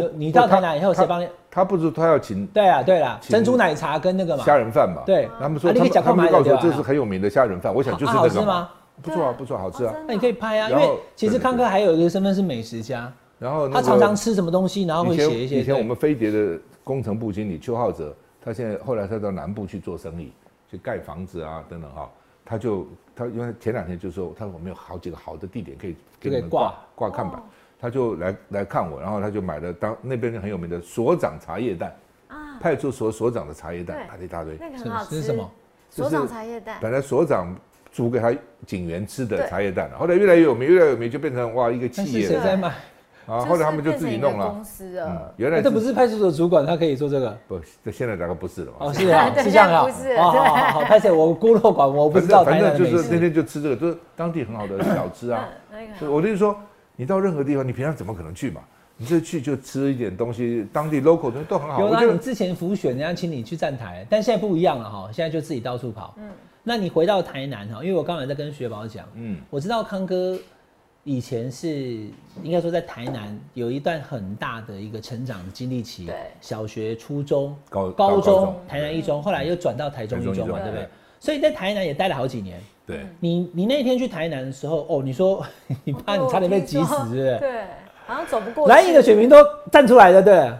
[0.00, 1.28] 你你到台南以后谁帮你？
[1.50, 5.02] 他不是他要请对啊对啦，珍珠奶茶跟那个嘛，虾仁饭嘛？
[5.06, 5.28] 对。
[5.40, 8.60] 他们说他们啊你可以讲他们告诉我这是很有名的虾仁饭，我想就是啊好吃那个嘛。
[8.60, 8.70] 吗？
[9.02, 9.92] 不错啊，不错，好吃啊。
[10.06, 15.60] 那你可以拍啊，因为其实康哥还有一个身份是美食家，然后他常常吃什么东西，然后会写一些。
[15.60, 20.32] 以前我们飞碟的工程部经理邱浩哲，他现在后来他到南部去做生意，
[20.70, 22.08] 去盖房子啊等等哈，
[22.44, 26.72] 他就他因为前两天就说他说我们有好几个好的地点可以可以给你们挂。
[26.94, 27.42] 挂挂看板，
[27.84, 31.94] 他就来来看我，然后他就买了当那边很有名的所长茶叶蛋，
[32.28, 35.16] 啊，派出所所长的茶叶蛋对买了一大堆，那个是很好吃。
[35.16, 35.50] 是什么？
[35.90, 37.54] 所长茶叶蛋，本来所长
[37.92, 42.72] 煮给他警员吃的茶叶蛋，后来越来越有名，越来越有名，就变成哇一个企业在卖？
[43.26, 44.64] 啊，后来他们就自己弄了公。
[44.64, 47.38] 司啊。，原来这不是派出所主管，他可以做这个。
[47.46, 48.76] 不，这现在大概不是了嘛。
[48.80, 49.84] 哦，是啊， 是这样啊。
[49.84, 51.12] 不是哦好好好好，拍谁？
[51.12, 53.20] 我孤陋寡闻，我不知道台反正就是那。
[53.20, 55.50] 天就吃这个，就是当地很好的小吃啊。
[55.70, 56.58] 嗯，那个所以我就是说，
[56.96, 58.60] 你到任何地方，你平常怎么可能去嘛？
[58.96, 61.80] 你这去就吃一点东西，当地 local 东西都很好。
[61.80, 66.14] 有啦，我觉得你之前浮选，人家请你去站台，但现在不一样了哈，现在就自己到处跑。
[66.16, 66.30] 嗯，
[66.62, 70.38] 那你回到台南哈，因为我刚才在跟雪宝讲，嗯，我知道康哥
[71.02, 71.68] 以前是
[72.44, 80.88] 应该说在台南有一段很大的一个成长经历期，对小学、初中、高高中、台南一中，后来又转到台中一中嘛，对不对对？
[81.18, 82.60] 所以在台南也待了好几年。
[82.86, 85.44] 对，你你那天去台南的时候，哦，你说
[85.84, 87.38] 你怕你差点被挤死，是不是？
[87.38, 87.64] 对，
[88.06, 88.70] 好像走不过去。
[88.70, 89.36] 蓝营的选民都
[89.72, 90.52] 站出来了，对。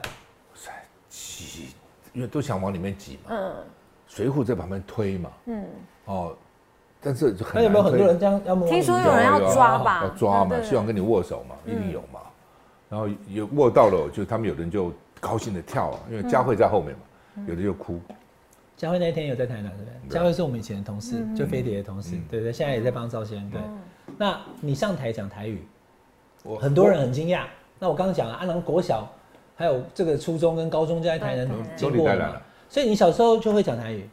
[1.08, 1.68] 挤，
[2.12, 3.52] 因为都想往里面挤嘛，嗯
[4.06, 5.64] 水浒在旁边推嘛，嗯，
[6.04, 6.36] 哦，
[7.00, 8.72] 但是就很那有没有很多人这样要摸你？
[8.72, 12.20] 听说有人要抓吧要抓嘛，希望跟你握手嘛，一定有嘛。
[12.88, 18.00] 然后有握到了，就他们有人就高兴的跳啊，因为佳慧在后面嘛，有的就哭。
[18.76, 19.92] 佳慧那一天有在台南，对不对？
[20.08, 23.48] 对佳慧是我们以前的同事，就飞碟的同事，对对，现在也在帮赵先。
[23.50, 23.60] 对，
[24.18, 25.66] 那你上台讲台语，
[26.42, 27.42] 我很多人很惊讶。
[27.78, 29.08] 那我刚刚讲了，安南国小
[29.56, 34.08] 还有这个初中跟高中就在台南对经过了所以你小时候就会讲台语。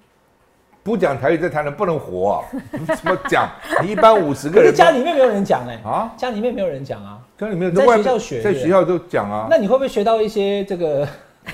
[0.84, 2.46] 不讲台语在台南不能活啊！
[2.96, 3.48] 怎么讲？
[3.84, 7.20] 你一般五十个人家里面没有人讲哎，啊，家里面没有人讲啊。
[7.38, 11.08] 家里面在学校学在学校都讲啊那，你会不会学到一些这个？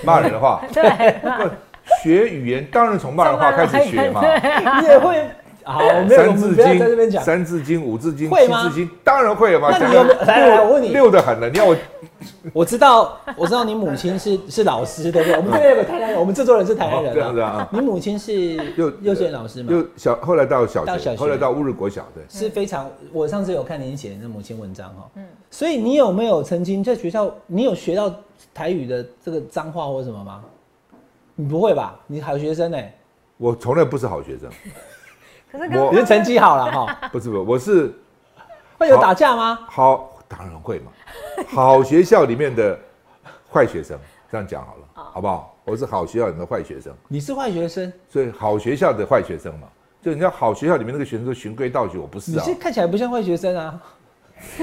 [0.03, 0.61] 骂人的话。
[0.73, 1.49] 对，不
[2.03, 4.21] 学语言当然从骂人的话开始学嘛。
[4.81, 5.23] 你也会？
[5.63, 7.23] 好，我 没有，我三字经在这边经、讲。
[7.25, 9.67] 三字经、五字经、七字经，当然会了嘛。
[9.69, 11.49] 那你有没有讲得来来来我问你溜的很了。
[11.49, 11.75] 你要我
[12.53, 15.35] 我知道，我知道你母亲是是老师，对不对？
[15.35, 18.33] 我们这边有个台南人，我们制作人是台湾人、哦这样子啊你母亲是
[18.77, 19.73] 幼幼稚园老师吗？
[19.73, 22.23] 幼小，后来到小学，到小学后来到乌日国小，对。
[22.29, 28.09] 是非常，我上次有看您写的那母亲文章哈，嗯，所以你有没有曾经在学校，你有学到
[28.53, 30.39] 台语的这个脏话或什么吗？
[31.39, 31.95] 你不会吧？
[32.07, 32.77] 你好学生呢、
[33.37, 34.49] 我从来不是好学生，
[35.51, 37.93] 可是刚我你的成绩好了哈， 不是不是，我是
[38.79, 39.59] 会有打架吗？
[39.69, 40.91] 好，当然会嘛。
[41.47, 42.77] 好学校里面的
[43.53, 43.95] 坏学生，
[44.31, 45.55] 这样讲好了，好不好？
[45.63, 49.67] 我是好学校里面的坏学生，你是坏学生，所以好学校的坏学生嘛，
[50.01, 52.59] 就人家好学校里面那个学生都循规蹈矩，我不是啊你是。
[52.59, 53.79] 看起来不像坏学生啊。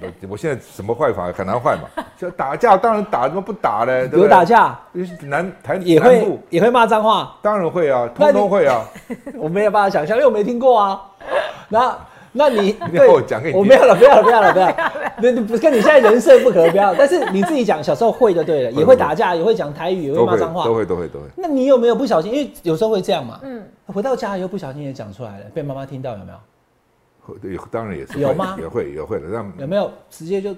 [0.00, 3.86] 我我现在什么坏法很难坏嘛，就打架当然打，怎么不打呢？
[3.86, 4.78] 对不对有打，架，
[5.22, 8.84] 南台也会也会骂脏话，当然会啊，通通会啊。
[9.36, 11.00] 我没有办法想象，因为我没听过啊。
[11.68, 11.98] 那
[12.32, 14.92] 那你 你要我讲给你听我没有了，不要了，不要了，不要了。
[15.18, 16.94] 那你不跟你现在人设不合，不要。
[16.94, 20.74] 但是你自己讲，小时候会就对了，也会打架，也会讲台语，也会骂脏话都。
[20.74, 21.26] 会都会都会。
[21.36, 22.32] 那你有没有不小心？
[22.32, 23.40] 因为有时候会这样嘛。
[23.42, 26.38] 嗯，回到家以后不小心也讲出来了，被妈妈听到有没有？
[27.26, 30.50] 会有当然也是会有吗也会也会的，让有没有直接就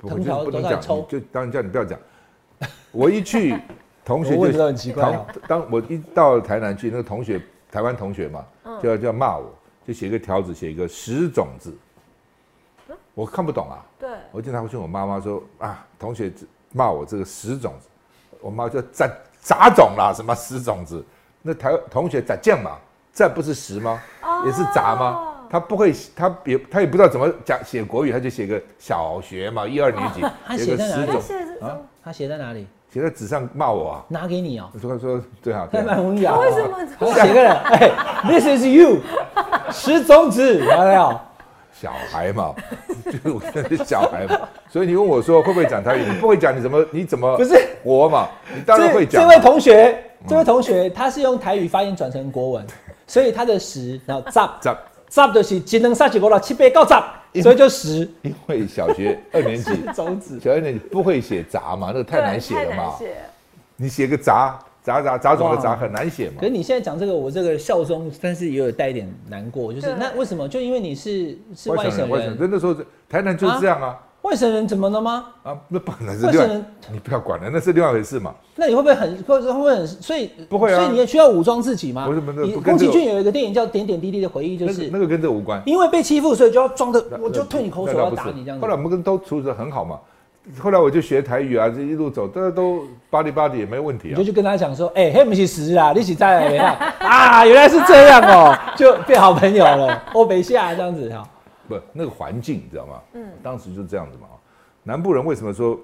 [0.00, 1.02] 我就藤条不能讲，都在抽？
[1.08, 1.98] 就当然叫你不要讲。
[2.92, 3.58] 我一去，
[4.04, 9.52] 同学就很奇怪哦当当我一到台南去，那个同学台湾同学嘛，嗯就要就要骂我，
[9.86, 11.76] 就写一个条子，写一个十种字，
[13.14, 13.84] 我看不懂啊。
[13.98, 16.32] 对，我经常会去我妈妈说啊，同学
[16.72, 17.88] 骂我这个十种子，
[18.40, 21.04] 我妈就杂杂种啦，什么十种子？
[21.40, 22.78] 那台同学杂酱嘛，
[23.12, 24.00] 这不是十吗？
[24.44, 25.31] 也是杂吗？
[25.52, 32.66] 他不会，他也他也不知道怎么讲写国语，他就写个小学嘛，一二年级他写在哪里十种但，是啊他写在哪里？
[32.90, 34.04] 写在纸上骂我啊。
[34.08, 36.38] 拿给你哦、我说说对啊，对太文雅。
[36.38, 36.78] 为什么？
[36.98, 37.90] 他写个人，哎
[38.24, 39.00] ，This is you，
[39.70, 41.20] 十种子，有没有？
[41.70, 42.54] 小孩嘛，
[43.04, 48.26] 就是我现在是小孩嘛，所以你问我说会不会讲台语，你不会讲，你怎么你怎么不是我嘛？
[48.54, 49.28] 你当然会讲嘛。
[49.28, 52.66] 这这位同学，这位同学，他是用台语发音转成国文，
[53.06, 54.74] 所以他的十，然后 zap 这
[55.12, 56.86] 十就是只能杀几个了，七八、九、
[57.34, 60.36] 十所以就十因为小学二年级，中子。
[60.40, 62.92] 小学二年级不会写杂嘛，那个太难写了嘛。
[62.92, 63.16] 太写
[63.76, 66.46] 你写个杂杂杂杂种的杂很难写嘛可。
[66.46, 70.48] 是你现在讲这个，我这个笑中，但是也有带一点难过，就是那为什么？
[70.48, 72.74] 就因为你是是外省外省人，人那时候
[73.06, 75.24] 台南就是这样啊外省人怎么了吗？
[75.42, 78.32] 啊，那本来是另外外省人，你不要管了，那是另外一回事嘛。
[78.54, 82.06] 那你会不会很，或者会不会很，所以不会啊所以你也需要武装自己吗？
[82.06, 85.60] 不是不是宫崎骏有一个电影叫《点点滴滴的回忆》，就是那个跟这无关。
[85.66, 88.74] 因为被欺负，所以就要装的，我就吞你口水，我要打你这样子后来。
[88.74, 89.98] 我们跟都处理的很好嘛。
[90.58, 94.24] 后来我就学台语啊，这一路走，大家都巴里巴里也没问题啊你就。
[94.24, 96.94] 去跟他讲说，哎、嘿，不是十啊，你是在哪啊？
[96.98, 100.02] 啊，原来是这样哦、就变好朋友了。
[100.14, 101.28] 欧北下这样子哈，
[101.68, 103.00] 不，那个环境你知道吗？
[103.14, 104.26] 嗯，当时就这样子嘛。
[104.82, 105.78] 南部人为什么说，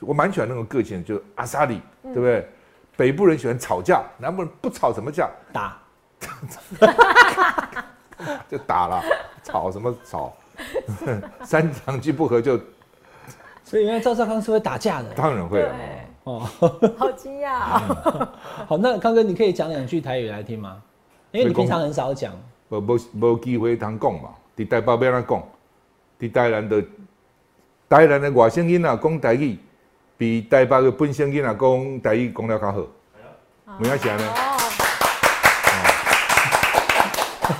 [0.00, 2.48] 我蛮喜欢那种个性，就阿萨里，对不对？
[2.96, 5.76] 北部人喜欢吵架，南部人不吵什么架，打
[8.48, 9.02] 就打了，
[9.42, 10.32] 吵什么吵？
[11.42, 12.56] 三两句不合就
[13.64, 15.74] 所以原来赵少康是会打架的当然会了。
[15.74, 16.48] 对，哦。
[16.96, 18.28] 好惊讶哦。
[18.68, 20.80] 好，那康哥你可以讲两句台语来听吗？
[21.32, 22.32] 因为你平常很少讲。
[22.68, 24.30] 无无无机会通讲嘛。
[24.56, 25.42] 伫台北要安怎讲？
[26.20, 26.82] 伫台南的
[27.88, 29.58] 台南的外省囡仔讲台语，
[30.16, 32.78] 比台北的本省囡仔讲台语讲了较好。
[33.80, 34.22] 有影是安尼？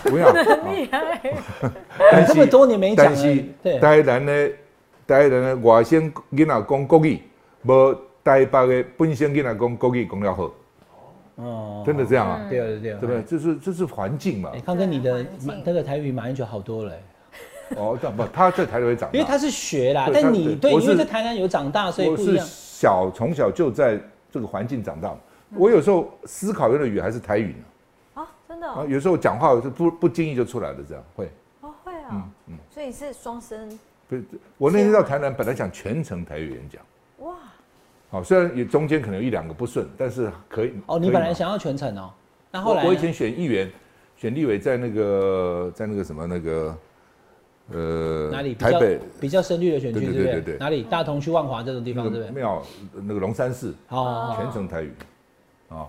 [0.04, 0.24] 有影？
[0.72, 1.34] 厉害，
[2.12, 3.44] 但这么多年没讲了但是
[3.80, 4.52] 台南的
[5.06, 7.20] 台南的外省囡仔讲国语，
[7.62, 10.50] 无台北的本省囡仔讲国语讲了好，
[11.36, 12.46] 哦，真的这样啊？
[12.48, 13.22] 对啊对啊，对不对？
[13.22, 14.50] 这是这是环境嘛。
[14.54, 14.60] 哎、？
[14.60, 15.26] 康哥，你的
[15.64, 16.98] 那个台语马英九好多了、哎
[17.76, 22.46] 哦，这样不，他在台北长大，因为他是学啦，但你对，因为在台南有长大，所以我是不一样。
[22.46, 23.98] 小从小就在
[24.30, 25.16] 这个环境长大，
[25.56, 27.56] 我有时候思考用的语还是台语
[28.14, 31.28] 呢，啊，真的啊，哦，有时候讲话是不不经意就出来了，这样会。
[31.62, 32.08] 哦会啊。
[32.12, 33.66] 嗯嗯，所以是双声，
[34.06, 34.22] 不是，
[34.58, 36.86] 我那天到台南本来想全程台语演讲，哇，
[38.14, 40.72] 好，虽然也中间可能有一两个不顺，但是可以。
[40.86, 42.12] 哦，你本来想要全程哦，
[42.52, 43.68] 那后来我我以前选议员，
[44.16, 46.78] 选立委在那个在那个什么那个
[47.72, 52.30] 呃哪里台北比较深绿的选区，对对对哪里大同区、万华这种地方，对不对？
[52.30, 54.92] 没有那个龙山寺哦，全程台语
[55.70, 55.84] 啊，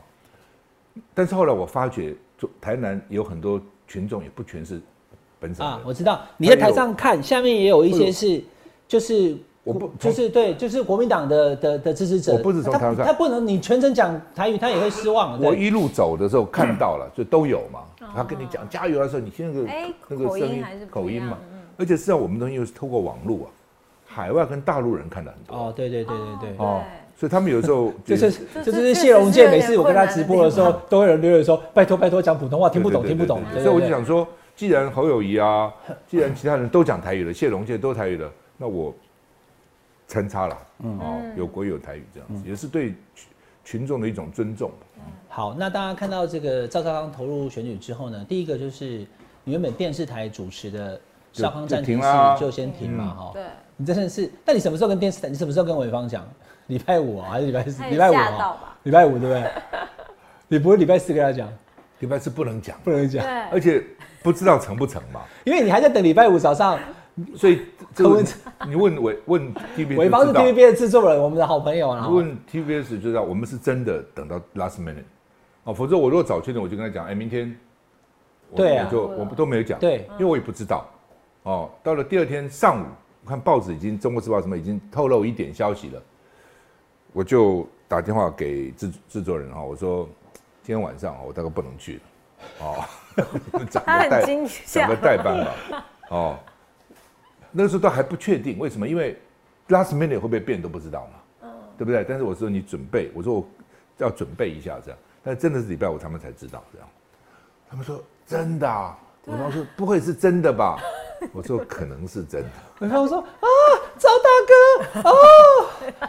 [1.14, 4.82] 但是后来我发觉，就台南有很多群众也不全是
[5.40, 8.44] 本省啊，我知道你在台上看，下面也有一些是
[8.88, 9.38] 就是。
[9.66, 12.34] 我不就是对，就是国民党的的的支持者。
[12.34, 15.42] 我不是从他台湾看他不能你全程讲台语，他也会失望。
[15.42, 17.80] 我一路走的时候看到了，就都有嘛。
[18.16, 23.50] 他跟你讲加油的时候，你听那个哎那个声音口音还是不一样口音嘛嗯，而且实际上我们东西又是透过网络啊，
[24.06, 26.66] 海外跟大陆人看的很多哦，对对对对对。
[26.66, 26.82] 哦，
[27.18, 28.32] 所以他们有时候 就是
[28.64, 33.42] 就是谢龙介，这是有点每次我跟他直播的时候，都会有人留言说：“拜托拜托，讲普通话，听不懂听不懂。
[33.52, 34.26] 对”对对所以我就想说，
[34.56, 35.74] 既然侯友谊啊，
[36.08, 38.94] 既然其他人都讲台语了，谢龙介都台语了，那我
[40.08, 43.28] 参差了，哦，有国语有台语这样子，也是对群
[43.64, 44.72] 群众的一种尊重。
[45.28, 49.06] 好，那大家看到这个赵少康投入选举之后呢，第一个就是
[49.44, 51.00] 你原本电视台主持的
[51.34, 53.32] 少康暂停室就停就先停嘛，哈。
[53.34, 53.44] 对，
[53.78, 55.28] 你真的是，那你什么时候跟电视台？
[55.28, 56.24] 你什么时候跟伟芳讲？
[56.68, 57.84] 礼拜五哦，还是礼拜四？
[57.86, 59.52] 礼拜五吓到哦吧，礼拜五对不对？
[60.48, 61.52] 你不会礼拜四跟他讲，
[62.00, 63.84] 礼拜四不能讲，不能讲，对，而且
[64.22, 66.80] 不知道成不成嘛，因为你还在等礼拜五早上。
[67.38, 68.26] 所以这个柯文
[68.68, 70.46] 你问伟问 TVB 伟芳是就知道。
[70.46, 72.06] TVB 的制作人，我们的好朋友啊。
[72.06, 75.04] 你问 TVS 就知道，我们是真的等到 last minute
[75.64, 77.58] 哦，否则我如果早确定，我就跟他讲，哎，明天
[78.52, 78.86] 我对啊。
[78.88, 80.86] 我就我们都没有讲，对，因为我也不知道。
[81.44, 81.70] 哦。
[81.82, 82.86] 到了第二天上午，
[83.24, 86.02] 我看报纸已经《中国时报》什么已经透露一点消息了，
[87.14, 90.08] 我就打电话给制制作人哈，我说
[90.62, 92.02] 今天晚上我大概不能去了，
[92.60, 92.84] 哦，
[93.70, 94.82] 讲他个代很惊吓。
[94.82, 96.38] 讲个，代班吧，哦，
[97.58, 98.86] 那个时候都还不确定，为什么？
[98.86, 99.18] 因为
[99.70, 102.04] last minute 会不会变都不知道嘛，对不对？
[102.04, 103.48] 但是我说你准备，我说我
[103.98, 106.88] 要准备一下这样，但是真的是礼拜五他们才知道这样，
[107.70, 110.78] 他们说真的、啊，伟芳说不会是真的吧？
[111.34, 112.48] 我说可能是真的。
[112.80, 113.48] 伟芳说啊，
[113.98, 115.14] 赵大哥，哦，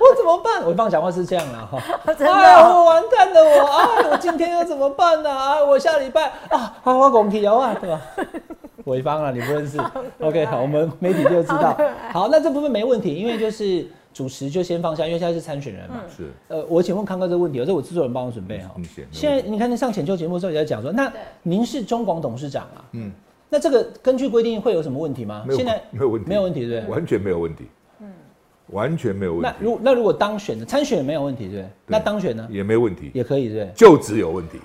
[0.01, 0.67] 我怎么办？
[0.67, 1.79] 伟芳讲话是这样啦，哈，
[2.15, 5.31] 真的哎呀，我完蛋了，我啊，我今天要怎么办呢？
[5.31, 8.01] 啊，我下礼拜啊，花花拱起啊，对吧？
[8.85, 9.79] 伟芳啊，你不认识
[10.21, 11.77] ？OK，好，我们媒体就知道。
[12.13, 15.97] 好，那这部分没问题，因为就是主持就先放下，因为现在是参选人嘛。
[16.17, 19.07] 是，呃，我请问康哥这个问题，这我制作人帮我准备哈你写。
[19.11, 23.11] 现在你看，那上浅秋节目的时候也在讲说，那您是中广董事长啊，嗯，
[23.49, 25.47] 那这个根据规定会有什么问题吗？
[25.51, 26.95] 现在没有问题没有问题，对不对？
[26.95, 27.65] 完全没有问题。
[28.01, 28.13] 嗯，
[28.69, 31.71] 完全没有问题那，如那如果当选的参选没有问题，对不对？
[31.87, 33.73] 那当选呢也没问题，也可以，对不对？
[33.75, 34.61] 就职有问题。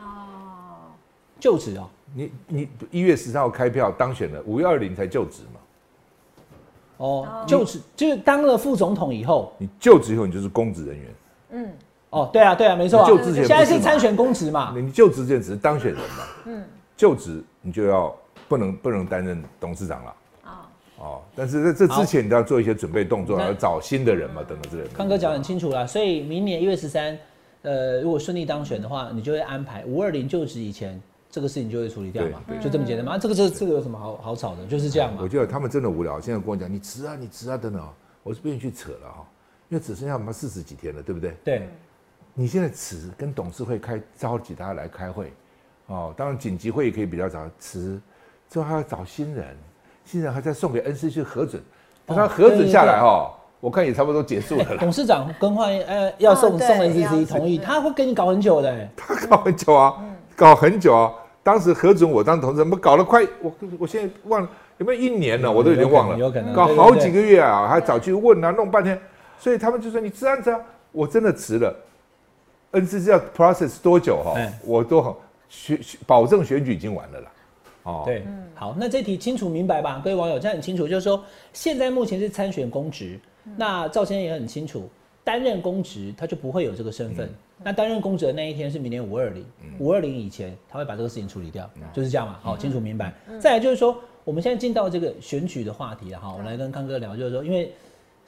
[0.00, 0.90] 哦，
[1.38, 5.60] 就职哦，你你一月十三号开票当选了，五月二零才就职嘛。
[6.96, 11.06] 哦，就职就是当了副总统以后，你就职以后，你就是公职人员。
[11.50, 11.72] 嗯，
[12.10, 16.24] 哦，对啊，对啊，没错啊，就职前现在是参选公职嘛，你就职之前只是当选人嘛。
[16.46, 16.64] 嗯，
[16.98, 18.14] 就职你就要
[18.48, 20.14] 不能不能担任董事长了。
[20.42, 24.88] 啊，哦，但是在这之前你都要做一些准备动作，那要找新的人嘛，等等之类的。
[24.90, 27.16] 康哥讲很清楚了，所以明年一月十三，
[27.62, 33.12] 呃，如果顺利当选的话，你就会安排五二零就职以前，这个事情就会处理掉嘛，就这么简单嘛。
[33.12, 34.66] 啊这个这这个有什么好好吵的？
[34.66, 35.28] 就是这样嘛我。
[35.28, 37.90] 觉得他们真的无聊，现在跟我讲你辞啊，你辞啊，等等哦，
[38.24, 39.24] 我是不愿意去扯了哈，
[39.68, 41.36] 因为只剩下我们四十几天了，对不对？
[41.44, 41.68] 对，
[42.34, 45.32] 你现在辞，跟董事会开召集大家来开会，
[45.88, 48.00] 哦，当然紧急会议可以比较早辞，
[48.48, 49.56] 之后还要找新人，
[50.04, 51.62] 新人还再送给 NC 去核准，
[52.06, 54.76] 等他核准下来哈，我看也差不多结束了啦。
[54.78, 58.88] 董事长更换，呃，要送哦送 NCC 同意，他会跟你搞很久的、欸。
[58.96, 59.94] 他搞很久啊，
[60.36, 61.12] 搞很久啊。
[61.42, 69.00] 当时核准我当董事长，我搞了快，我我现在忘了有没有一年了，我都有点忘了，有可能搞好几个月啊，还早去问啊，弄半天，
[69.38, 70.60] 所以他们就说你辞啊辞啊，
[70.92, 71.74] 我真的辞了。
[72.72, 75.10] NCC 要 process 多久哈、哎我都很
[75.48, 77.32] 选选保证选举已经完了啦。
[77.84, 78.22] 哦，对，
[78.54, 80.00] 好，那这题清楚明白吧？
[80.04, 83.18] 各位网友，这样很清楚，就是说现在目前是参选公职，
[83.56, 84.88] 那赵先生也很清楚，
[85.24, 87.28] 担任公职他就不会有这个身份。
[87.62, 89.44] 那担任公职的那一天是明年五二零，
[89.78, 92.38] 五二零以前他会把这个事情处理掉，就是这样嘛。
[92.42, 93.12] 好，清楚明白。
[93.40, 97.72] 再来就是说，我们现在进到这个选举的话题了哈，我来跟康哥聊，就是说，因为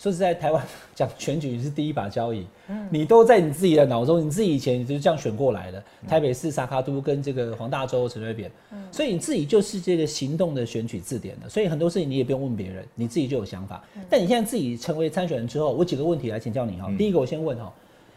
[0.01, 2.47] 说实在，台湾讲选举是第一把交椅，
[2.89, 5.83] 你都在你自己的脑中，你自己以前就是这样选过来的。
[6.09, 8.51] 台北市沙卡都跟这个黄大洲陈水扁，
[8.91, 13.85] 所以你自己就是这个行动的选举字典的，所以很多事情你也不用问别人，你自己就有想法。
[14.09, 16.91] 但你现在自己成为参选人之后，我几个问题来请教你哈。
[16.97, 17.71] 第一个我先问哈，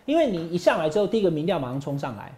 [0.05, 2.31] 因为你一上来之后，第一个民调马上冲上来，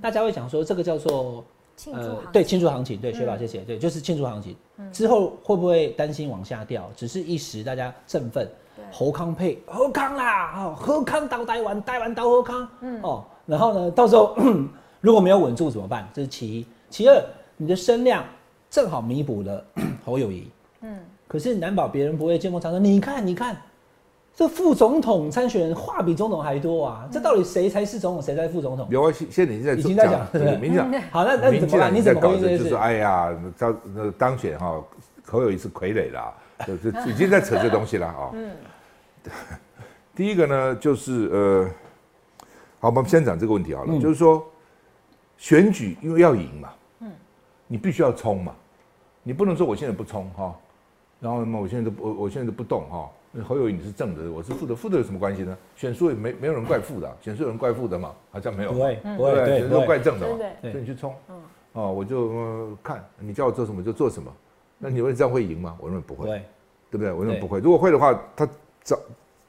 [0.00, 4.54] 大家会讲说这个叫做庆祝行情对庆祝行情，对薛宝谢谢，对，就是庆祝行情。
[4.92, 6.88] 之后会不会担心往下掉？
[6.94, 8.48] 只是一时大家振奋，
[8.90, 12.68] 侯康配侯康啦，哦，侯康到台湾，台湾到侯康，
[13.02, 14.36] 哦，然后呢，到时候
[15.00, 16.08] 如果没有稳住怎么办？
[16.12, 16.66] 这是其一。
[16.90, 17.22] 其二，
[17.56, 18.22] 你的声量
[18.70, 19.64] 正好弥补了
[20.04, 20.48] 侯友谊，
[20.82, 22.82] 嗯，可是难保别人不会见缝插针。
[22.82, 23.56] 你看，你看，
[24.34, 27.08] 这副总统参选人话比总统还多啊！
[27.10, 28.86] 这到底谁才是总统，谁才是副总统？
[28.90, 31.94] 有啊，现现在已经在已经在讲对对不对民进党，好，那那你怎么办？
[31.94, 32.76] 你怎么搞这就是回应这件事？
[32.76, 34.82] 哎呀，当那当选哈，
[35.26, 36.32] 侯友谊是傀儡啦，
[36.66, 38.30] 就就已经在扯这东西了啊。
[38.34, 38.50] 嗯，
[40.14, 41.70] 第一个呢，就是呃，
[42.80, 44.46] 好，我们先讲这个问题好了，嗯就是说
[45.36, 47.10] 选举因为要赢嘛，嗯，
[47.66, 48.54] 你必须要冲嘛，
[49.22, 50.54] 你不能说我现在不冲哈，
[51.20, 53.10] 然后那么我现在都不我我现在都不动哈。
[53.48, 55.56] 侯友谊你是正的，我是负的，负的有什么关系呢？
[55.74, 58.12] 选输也没没有人怪负的啊，选输有人怪负的嘛？
[58.30, 58.72] 好像没有。
[58.74, 60.36] 不会，不会，对，对，全都不会怪正的嘛。
[60.36, 61.14] 对对所以你去冲，
[61.72, 64.30] 哦，我就、呃看你叫我做什么就做什么。
[64.82, 65.78] 那你认为这样会赢吗？
[65.80, 66.42] 我认为不会。
[66.90, 67.10] 对不对？
[67.10, 67.58] 我认为不会。
[67.58, 68.46] 如果会的话，他
[68.82, 68.98] 早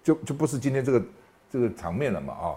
[0.02, 1.06] 就就不是今天这个
[1.50, 2.56] 这个场面了嘛啊、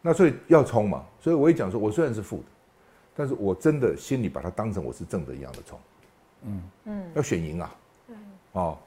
[0.00, 1.04] 那所以要冲嘛。
[1.20, 2.44] 所以我也讲说，我虽然是负的，
[3.14, 5.78] 但是我真的心里把它当成我是正的一样的冲。
[6.44, 7.74] 嗯嗯，要选赢啊。
[8.52, 8.78] 哦，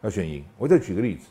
[0.00, 0.44] 要选赢。
[0.58, 1.28] 我再举个例子，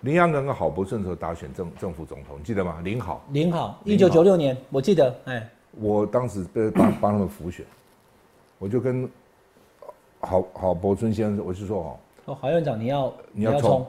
[0.00, 2.80] 林洋跟跟郝柏村的时候打选政政府总统，你记得吗？
[2.82, 3.24] 林好。
[3.30, 5.48] 林好，一九九六年，我记得，哎，
[5.78, 7.64] 我当时被帮帮他们辅选，
[8.58, 9.08] 我就跟
[10.20, 13.86] 郝郝柏村先生，我是说哦，哦，郝院长你要你要冲，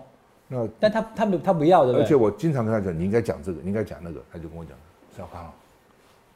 [0.47, 2.03] 那但他他不他不要，对不对？
[2.05, 4.77] 而且我经常跟他讲，你应该讲这个，你应该讲那个，他就跟我讲，
[5.15, 5.51] 小康，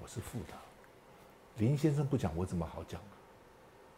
[0.01, 0.53] 我是副的，
[1.57, 2.99] 林先生不讲，我怎么好讲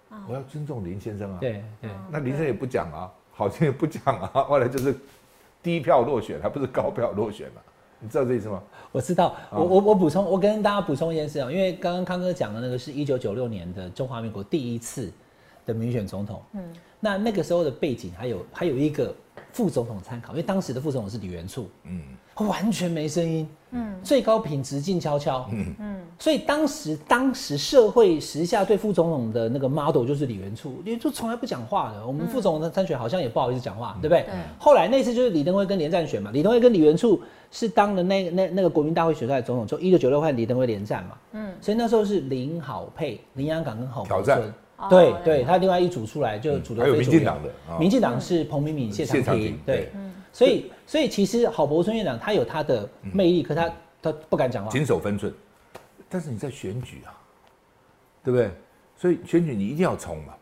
[0.10, 0.26] 啊？
[0.28, 1.38] 我要尊重林先生啊。
[1.40, 4.96] 对对，那林先生也不讲啊，好像也不讲啊，后来就是
[5.62, 7.62] 低票落选，还不是高票落选嘛？
[8.00, 8.62] 你知道这意思吗？
[8.92, 15.10] 我知道，啊我我我补充，我跟大家补充一件事啊，因为刚刚康哥讲的那个是一九九六年的中华民国第一次
[15.66, 16.62] 的民选总统，嗯，
[17.00, 19.14] 那那个时候的背景还有还有一个
[19.52, 22.02] 副总统参考，因为当时的副总统是李元簇，嗯，
[22.48, 25.76] 完全没声音，嗯，最高品质静悄悄，嗯。
[25.80, 34.26] 嗯，所以当时当时社会时下对副总统的那个 model 就是李元簇，李元簇从来不讲话的，我们副总统的参选好像也不好意思讲话，对不对？
[34.58, 44.42] 后来那次就是李登辉跟连战选嘛，李登辉跟李元簇是当了那那那个国民大会选出来的总统，就一九九六换李登辉连战嘛，嗯，所以那时候是林好配，林洋港跟郝挑战。
[44.90, 49.92] 对对，他另外一组出来就组的还有非主流民进党的啊民进党是彭明敏、谢长廷廷，对对，
[50.32, 53.70] 所以所以其实郝柏村院长他有他的魅力，可他
[54.02, 55.34] 他不敢讲话，谨守分寸。
[56.10, 57.10] 但是你在选举啊，
[58.24, 58.52] 对不对？
[58.96, 60.34] 所以选举你一定要冲嘛，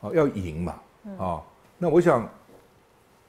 [0.00, 0.74] 哦，要赢嘛，
[1.18, 1.42] 啊、
[1.78, 2.28] 那我想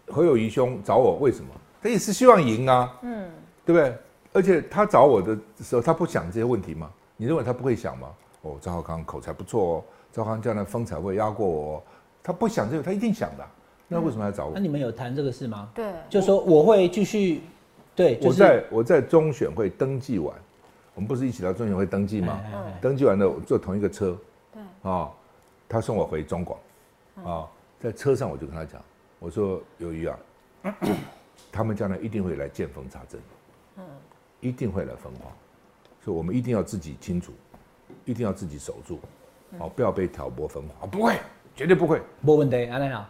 [0.08, 1.48] 何友谊兄找我为什么？
[1.82, 3.30] 他也是希望赢啊，嗯，
[3.64, 3.96] 对不对？
[4.34, 6.92] 而且他找我的时候，他不想这些问题吗？
[7.16, 8.10] 你认为他不会想吗？
[8.42, 9.84] 哦，张浩康口才不错哦，
[10.16, 11.84] 赵浩康这样的风采会压过我哦，
[12.24, 13.44] 他不想这个，他一定想的。
[13.44, 13.52] 啊。
[13.90, 14.52] 那为什么要找我？
[14.56, 14.62] 那？
[14.62, 15.70] 你们有谈这个事吗？
[15.76, 17.42] 对，就说我会继续，
[17.94, 20.34] 对，就我在我在中选会登记完，
[20.94, 22.40] 我们不是一起到中选会登记吗？
[22.46, 22.80] 哎哎哎。
[22.82, 24.18] 登记完了，我坐同一个车，
[24.54, 25.12] 对，啊，
[25.68, 26.60] 他送我回中广，
[27.26, 27.46] 啊，
[27.82, 28.82] 在车上我就跟他讲，
[29.20, 30.18] 我说由于啊，
[31.52, 33.20] 他们将来一定会来见缝插针，
[33.80, 33.84] 嗯，
[34.40, 35.30] 一定会来分化，
[36.06, 37.34] 所以我们一定要自己清楚，
[38.06, 38.98] 一定要自己守住，
[39.60, 41.18] 哦，不要被挑拨分化，哦不会，
[41.56, 43.06] 绝对不会，没问题，安奈好，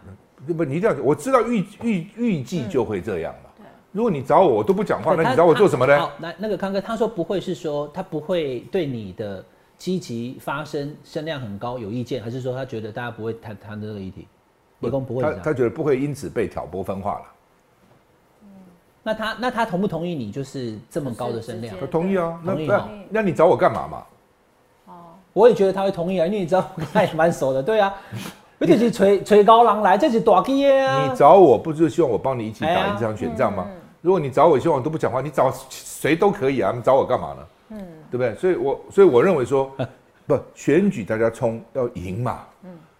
[0.45, 3.49] 不，你一定要，我知道预预预计就会这样嘛。
[3.91, 5.99] 如果你找我，我都不讲话，那你找我做什么呢？
[5.99, 9.43] 好，那那个康哥他说不会是说他不会对你的
[9.77, 14.27] 积极发声声量很高有意见，还是说他觉得大家不会谈谈这个议题？
[14.79, 15.31] 理工不会他。
[15.35, 17.25] 他觉得不会因此被挑拨分化了。
[19.01, 21.77] 那他那他同不同意你就是这么高的声量？
[21.79, 24.03] 他同意啊，那同意那那你找我干嘛嘛？
[25.35, 27.93] 我也觉得他会同意啊，因为你知道我跟他也蛮熟的，对啊，
[28.57, 31.05] 而且是吹吹高狼来，这是大鸡耶啊。
[31.05, 33.67] 你找我不就是希望我帮你一起打赢这场选战吗？
[33.99, 37.47] 如果你找我希望我都不讲话，你找谁都可以啊，你找我干嘛呢？
[37.71, 37.77] 嗯，
[38.09, 38.33] 对不对？
[38.35, 39.69] 所以我所以我认为说，
[40.25, 42.45] 不选举大家冲要赢嘛，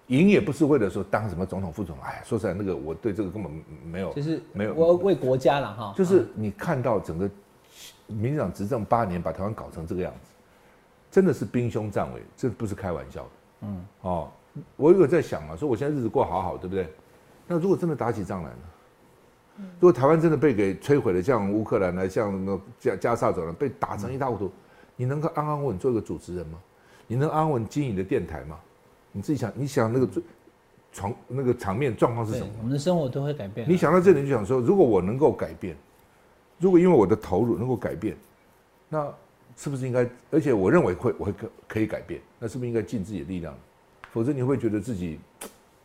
[0.08, 3.52] 赢也不是为了说当什么总统副总统，哎呀，说实在那个我对这个根本
[3.90, 7.30] 没有，就是没有我为国家了哈，就是你看到整个
[8.08, 10.30] 民进党执政八年，把台湾搞成这个样子，
[11.16, 13.30] 真的是兵凶战危，这不是开玩笑的。
[13.62, 14.30] 嗯，哦，
[14.76, 16.90] 我有在想啊，说我现在日子过好好，对不对？
[17.48, 19.64] 那如果真的打起仗来呢？
[19.80, 24.52] 如果台湾真的被给摧毁了，像乌克兰呢，像那加加沙走廊被打成一塌糊涂，
[24.98, 26.60] 你能够安安稳稳做一个主持人吗？
[27.08, 28.60] 你能安安稳稳经营你的电台吗？
[29.14, 30.22] 你自己想，你想那个最
[30.92, 32.50] 床那个场面状况是什么？
[32.58, 33.70] 我们的生活都会改变啊。
[33.72, 35.78] 你想到这里就想说，如果我能够改变，
[36.60, 38.18] 如果因为我的投入能够改变，
[38.90, 39.10] 那
[39.58, 40.08] 是不是应该？
[40.32, 43.54] 而且我认为会，我会可可以改变，那是不是应该尽自己的力量？
[44.12, 45.20] 否则你会觉得自己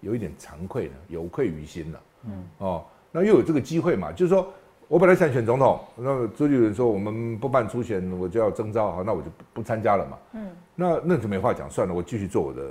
[0.00, 2.00] 有一点惭愧呢，有愧于心了。
[2.26, 4.12] 嗯，哦，那又有这个机会嘛？
[4.12, 4.52] 就是说
[4.88, 10.18] 我本来想选总统，那周杰伦说我们不办初选，我就要征召，好，那我就不不参加了嘛。
[10.32, 12.70] 嗯，那那就没话讲，算了，我继续做我的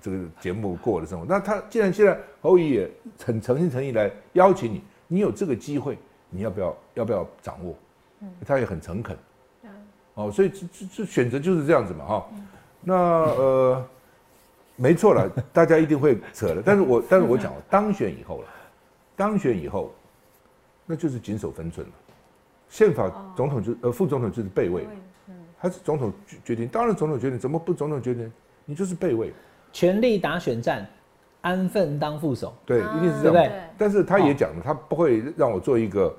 [0.00, 1.26] 这个节目，过我的生活。
[1.28, 2.90] 那他既然现在侯乙也
[3.24, 5.98] 很诚心诚意来邀请你，你有这个机会，
[6.30, 7.74] 你要不要要不要掌握？
[8.20, 9.16] 嗯他也很诚恳。
[10.18, 12.26] 哦，所以这这这选择就是这样子嘛，哈、
[12.80, 13.86] 那呃，
[14.74, 16.60] 没错了，大家一定会扯的。
[16.64, 18.48] 但是我但是我讲，当选以后了，
[19.14, 19.94] 当选以后，
[20.86, 21.92] 那就是谨守分寸了。
[22.68, 24.88] 宪法总统就呃副总统就是备位，
[25.60, 28.32] 他是总统决决定，当然总统决定，怎么不总统决定？
[28.64, 29.32] 你就是备位，
[29.72, 30.84] 全力打选战，
[31.42, 32.52] 安分当副手。
[32.66, 33.34] 对，一定是这样。
[33.34, 36.12] 对不对但是他也讲了，他不会让我做一个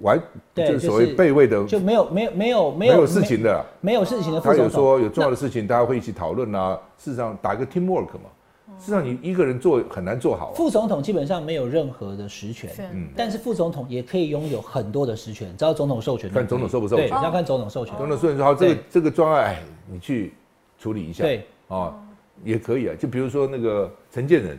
[0.00, 0.20] 完，
[0.54, 3.64] 就是所谓就是备位的，就没有没有没有没没有有事情，的。
[3.80, 4.68] 没有事情的他有。
[4.68, 6.78] 说有重要的事情，大家会一起讨论啊。
[6.98, 8.30] 事实上，打一个 teamwork 嘛。
[8.76, 10.52] 事实上，你一个人做很难做好、啊。
[10.56, 16.28] 副总统基本上没有任何的实权，嗯但是副总统也可以拥有很多的实权，只要总统授权。
[16.30, 17.96] 看总统授不授权对，要看总统授权。
[17.96, 20.34] 总统授权说好，这个这个专案，哎，你去
[20.76, 21.22] 处理一下。
[21.22, 21.94] 对，啊，
[22.42, 22.94] 也可以啊。
[22.98, 24.58] 就比如说那个陈建仁，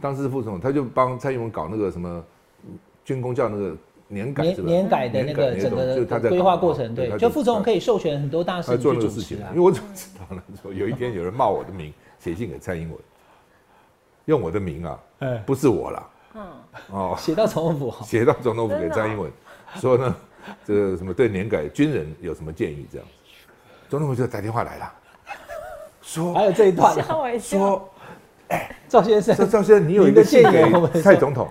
[0.00, 2.24] 当时副总统，他就帮蔡英文搞那个什么
[2.68, 3.76] 嗯军工教那个
[4.08, 4.64] 年改，年？
[4.64, 9.66] 年改的那个整个他在规划过程，对，就副总统可以授权很多大事他做情那个事情去主持啊，因为。
[9.66, 10.42] 我怎么知道呢？
[10.62, 12.98] 说有一天有人冒我的名 写信给蔡英文，
[14.26, 16.42] 用我的名啊，哎不是我啦，嗯
[16.90, 19.30] 哦，写到总统府，写到总统府给蔡英文，
[19.76, 20.16] 说呢，
[20.64, 23.12] 这个什么对年改军人有什么建议这样子，
[23.88, 24.92] 总统府就打电话来了，
[26.02, 26.94] 说还有这一段。
[27.40, 27.88] 说
[28.88, 31.48] 赵先生，赵赵先生，你有一个信给蔡总统，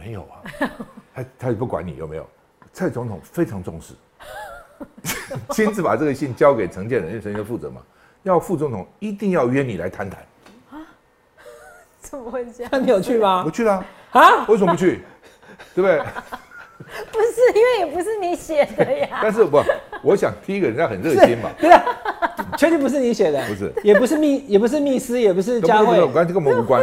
[0.00, 0.42] 没，有啊，
[1.14, 2.26] 他他也不管你有没有，
[2.72, 3.92] 蔡总统非常重视，
[5.52, 7.82] 亲自把这个信交给陈建仁，因为陈建仁负责嘛，
[8.22, 10.24] 要副总统一定要约你来谈谈。
[12.00, 12.70] 怎么会这样？
[12.72, 13.50] 那你有去吗我？
[13.50, 13.74] 去了
[14.12, 14.46] 啊，啊？
[14.48, 15.02] 为什么不去？
[15.74, 15.98] 对不对？
[17.12, 19.20] 不是，因为也不是你写的呀。
[19.22, 19.58] 但是不，
[20.02, 21.82] 我想第一个人家很热心嘛， 对啊，
[22.56, 26.26] 确定不是你写的，不是，也不是密，也不是密斯，也不是佳慧都不是我，关。
[26.28, 26.82] 这跟我们无关。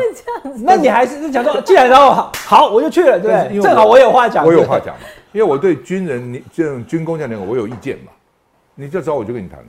[0.64, 3.62] 那你还是讲说，既然然后好，好，我就去了，对不对？
[3.62, 5.02] 正好我有话讲，我有话讲嘛，
[5.32, 8.12] 因为我对军人你这种军工这样的，我有意见嘛，
[8.76, 9.66] 你就找我就跟你谈了。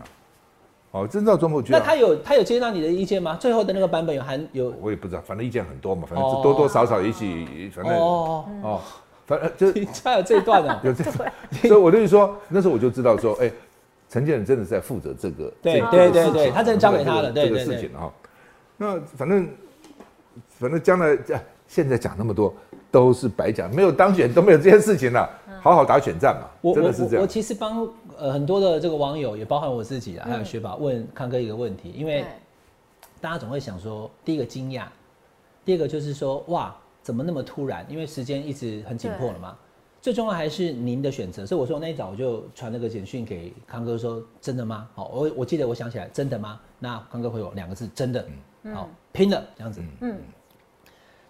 [0.90, 3.36] 哦，真到中部去啊，那他有他有接纳你的意见吗？
[3.38, 6.40] 最后的那个版本有含有我也不知道，反正意见很多嘛，反正哦。
[6.42, 8.80] 多多少少一起，反正哦，哦，
[9.28, 10.80] 反正就你家有这一段啊。
[10.82, 11.04] 有这，
[11.68, 13.52] 所以我就是说，那时候我就知道说，哎，
[14.08, 18.10] 陈建仁真的是在负责这个，对这个对对对他真的交给他了事情哈。
[18.78, 19.46] 那反正
[20.48, 22.54] 反正将来哎现在讲那么多
[22.90, 25.28] 都是白讲，没有当选都没有这件事情了，
[25.60, 27.16] 好好打选战嘛，我我真的是这样。
[27.16, 32.24] 我我其实帮呃很多的这个网友，也包含我自己啊，还有学宝问康哥一个问题，因为
[33.20, 34.84] 大家总会想说，第一个惊讶，
[35.64, 36.74] 第二个就是说哇，
[37.08, 37.86] 怎么那么突然？
[37.88, 39.56] 因为时间一直很紧迫了嘛。
[40.02, 44.86] 最重要还是您的选择，所以我说那一早我就传了个简讯给康哥说，真的吗？
[44.94, 46.60] 好，我我记得我想起来，真的吗？
[46.78, 48.22] 那康哥回我两个字，真的。
[48.74, 49.82] 好，拼了这样子。
[50.02, 50.20] 嗯，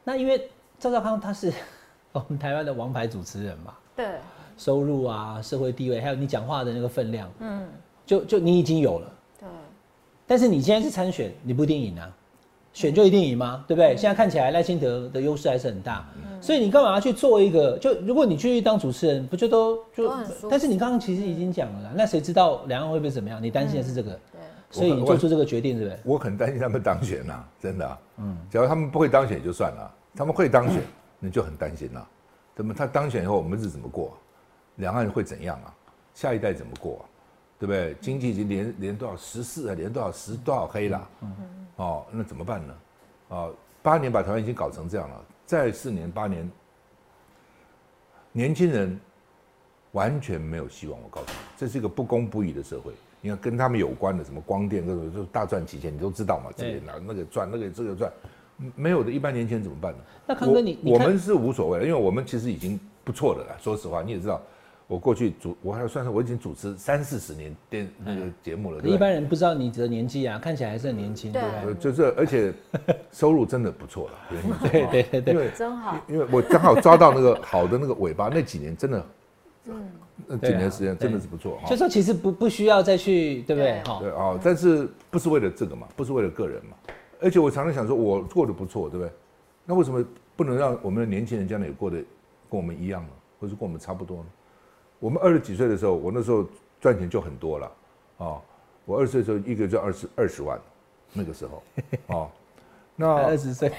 [0.03, 0.51] 那因为
[0.81, 1.53] 赵少康他是
[2.11, 4.19] 我们台湾的王牌主持人嘛，对，
[4.57, 7.69] 收入啊、社会地位，还有你讲话的那个分量，嗯，
[8.05, 9.13] 就就你已经有了。
[9.39, 9.49] 对，
[10.27, 12.17] 但是你现在是参选，你不一定赢啊，
[12.73, 13.65] 选就一定赢吗？
[13.67, 13.97] 对不对？
[13.97, 16.09] 现在看起来赖清德的优势还是很大，
[16.41, 17.77] 所以你干嘛要去做一个？
[17.79, 20.13] 就如果你去当主持人，不就都就？
[20.49, 23.43] 但是你刚刚其实已经讲了啦，那谁知道两岸会不会怎么样？
[23.43, 24.19] 你担心的是这个，
[24.71, 25.99] 所以你做出这个决定，对不对？
[26.05, 27.99] 我很担心他们当选呐、真的、啊。
[28.19, 30.83] 嗯，假如他们不会当选也就算了，他们会当选，
[31.19, 32.09] 你就很担心了、
[32.55, 34.15] 怎么他当选以后我们日子怎么过、啊？
[34.77, 35.75] 两岸会怎样啊？
[36.15, 37.03] 下一代怎么过、啊？
[37.59, 37.95] 对不对？
[38.01, 41.09] 经济已经连连多少十四啊，连多少十多少黑了？
[41.77, 42.75] 哦，那怎么办呢？
[43.29, 46.51] 哦，八年把台湾已经搞成这样了，再四年八年，
[48.33, 48.99] 年轻人
[49.93, 51.01] 完全没有希望。
[51.03, 52.93] 我告诉你，这是一个不公不义的社会。
[53.21, 56.51] 你看跟他们有关的什么光电各种，就是大赚几千，你都知道嘛？
[56.57, 58.13] 这对个拿那个赚，那个这个赚，
[58.59, 59.99] 嗯没有的一般年轻人怎么办呢？
[60.27, 63.57] 那康哥我你你我们是无所谓了，因为我们其实已经不错的了。
[63.59, 64.41] 说实话，你也知道，
[64.89, 68.83] 我过去主我还算是我已经主持三四十年电那个节目了？
[68.83, 71.43] 一般人不知道你的年纪啊，看起来还是很年轻，对
[71.75, 72.53] 就是而且
[73.13, 74.15] 收入真的不错了，
[74.73, 74.87] 对？
[74.87, 79.07] 对对对因为真好，因为我刚好抓到那个好的那个尾巴，那几年真的，
[79.67, 79.91] 嗯
[80.27, 81.77] 那几年时间真的是不错哈就。
[81.77, 83.73] 说其实不不需要再去，对不对？
[83.73, 85.87] 对哈对哦，但是不是为了这个嘛？
[85.97, 86.75] 不是为了个人嘛？
[87.21, 89.13] 而且我常常想说，我过得不错，对不对？
[89.67, 90.03] 那为什么
[90.35, 91.99] 不能让我们的年轻人将来也过得
[92.51, 93.11] 跟我们一样呢？
[93.39, 94.25] 或者跟我们差不多呢？
[94.99, 96.45] 我们二十几岁的时候，我那时候
[96.81, 97.73] 赚钱就很多了，
[98.19, 98.41] 哦，
[98.85, 100.59] 我二十岁的时候一个月就二十二十万，
[101.13, 101.63] 那个时候，
[102.07, 102.31] 哦，
[102.97, 103.73] 那 二十岁，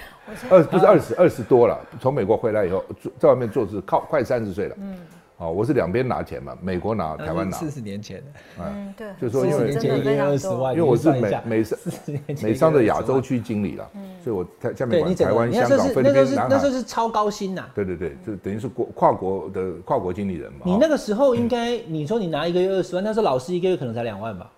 [0.49, 1.79] 二不是二十，二十多了。
[1.99, 2.83] 从美国回来以后，
[3.17, 4.75] 在外面做事，靠快三十岁了。
[4.79, 4.97] 嗯，
[5.39, 7.55] 哦，我是两边拿钱嘛，美国拿，台湾拿。
[7.55, 8.25] 四十年前的，
[8.59, 13.89] 嗯，对，就是说因为四十年前一个月二十万，因为我是美美商四十年前美商的亚，洲区经理了，
[14.21, 16.71] 所以我台下面管台湾、香港、菲律时候是那时候宾、南是那时候。
[16.71, 17.65] 是超高薪呐。
[17.73, 20.59] 对对对，就等于是国跨国的跨国经理人嘛。
[20.63, 24.51] 哦你那个时候应该，你说你拿一个月二十万，那时候老师一个月可能才两万吧，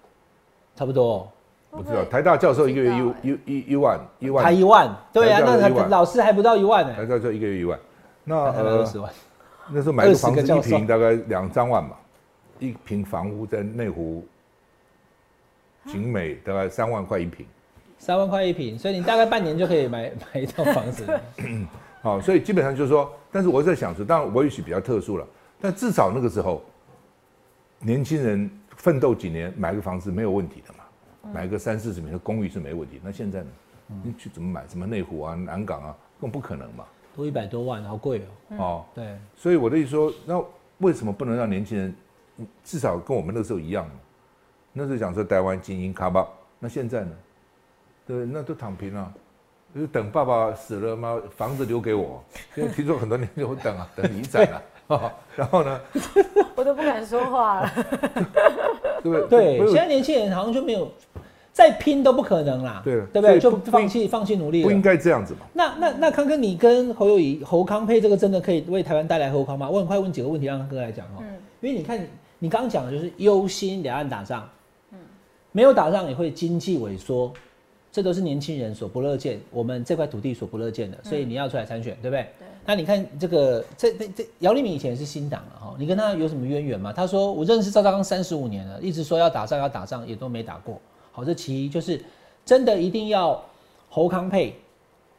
[0.75, 1.27] 差不多哦，
[1.69, 7.77] 我知道，台大教授一个月一一一一万一万，才一万，对啊，那他老师还不到一万呢台，大教授一个月一万。
[8.23, 9.11] 那才二呃十万，
[9.73, 11.99] 那时候买个房子一平大概两三万吧，
[12.59, 14.25] 一平房屋在内湖
[15.85, 17.45] 景美大概三万块一平。
[17.97, 21.05] 三万块一平，所以你大概半年就可以买 买一套房子。
[22.01, 25.27] 好，所以基本上就是说，但是我在想说，当然我也许比较特殊了，
[25.59, 26.63] 但至少那个时候，
[27.77, 32.99] 年轻人奋斗几年买个房子没有问题的嘛，买个三四十平的公寓是没问题。
[33.03, 33.49] 那现在呢，
[34.03, 34.67] 你去怎么买？
[34.67, 36.83] 什么内湖啊、南港啊，更不可能嘛。
[37.15, 38.57] 多一百多万，好贵哦。
[38.57, 40.43] 哦，对，所以我的意思说，那
[40.79, 41.95] 为什么不能让年轻人
[42.37, 43.93] 嗯至少跟我们那时候一样呢？
[44.73, 46.27] 那时候讲说台湾精英卡巴，
[46.59, 47.11] 那现在呢？
[48.07, 49.13] 对，那都躺平了，
[49.75, 52.23] 就是等爸爸死了嘛，房子留给我。
[52.55, 54.61] 因为听说很多年轻人会等啊，等遗产啊。
[54.87, 55.79] 哦然后呢，
[56.55, 57.71] 我都不敢说话了。
[59.01, 59.57] 对不对？
[59.67, 60.91] 现在年轻人好像就没有
[61.61, 63.39] 再拼都不可能啦，对对不对？
[63.39, 64.81] 就放弃放弃努力不应了。
[64.81, 65.41] 该这样子嘛。
[65.53, 69.69] 那那那康哥，你跟侯友谊、侯康配这个真的可以为台湾带来侯康吗？
[69.69, 71.21] 我很快问几个问题让康哥来讲哦。
[71.59, 72.03] 因为你看，
[72.39, 74.49] 你刚刚讲的就是忧心两岸打仗，
[75.51, 77.31] 没有打仗也会经济萎缩，
[77.91, 82.23] 这都是年轻人所不乐见，我们这块土地所不乐见的，所以你要出来参选，对不对？
[82.39, 86.91] 对那你看这个，这这这，姚立明以前是新党了哈，你跟他有什么渊源吗？
[86.91, 90.81] 他说我认识赵少康三十五年了，一直说要打仗要打仗，也都没打过。
[91.11, 92.01] 好，这其一就是
[92.45, 93.43] 真的一定要
[93.89, 94.55] 侯康配，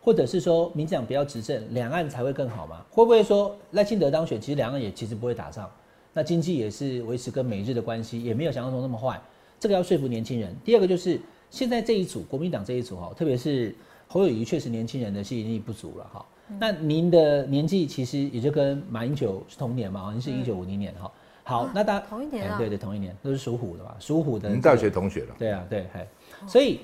[0.00, 2.84] 或者是说民进党不要执政，两岸才会更好吗？
[2.90, 5.70] 会不会说赖清德当选，其实两岸也其实不会打仗，
[6.12, 9.20] 那经济也是维持跟美日的关系，也没有想象中那么坏。
[9.60, 10.56] 这个要说服年轻人。
[10.64, 11.20] 第二个就是
[11.50, 13.74] 现在这一组国民党这一组哈，特别是
[14.08, 16.26] 侯友谊，确实年轻人的吸引力不足了哈。
[16.58, 21.10] 那您的年纪其实也就跟马英九是同年嘛，您是一九五零年哈。
[21.44, 25.34] 好，那大家同一年对对，同一年都是属虎的嘛，属虎的我们大学同学了。
[25.38, 26.06] 对啊，对，嘿，
[26.46, 26.80] 所以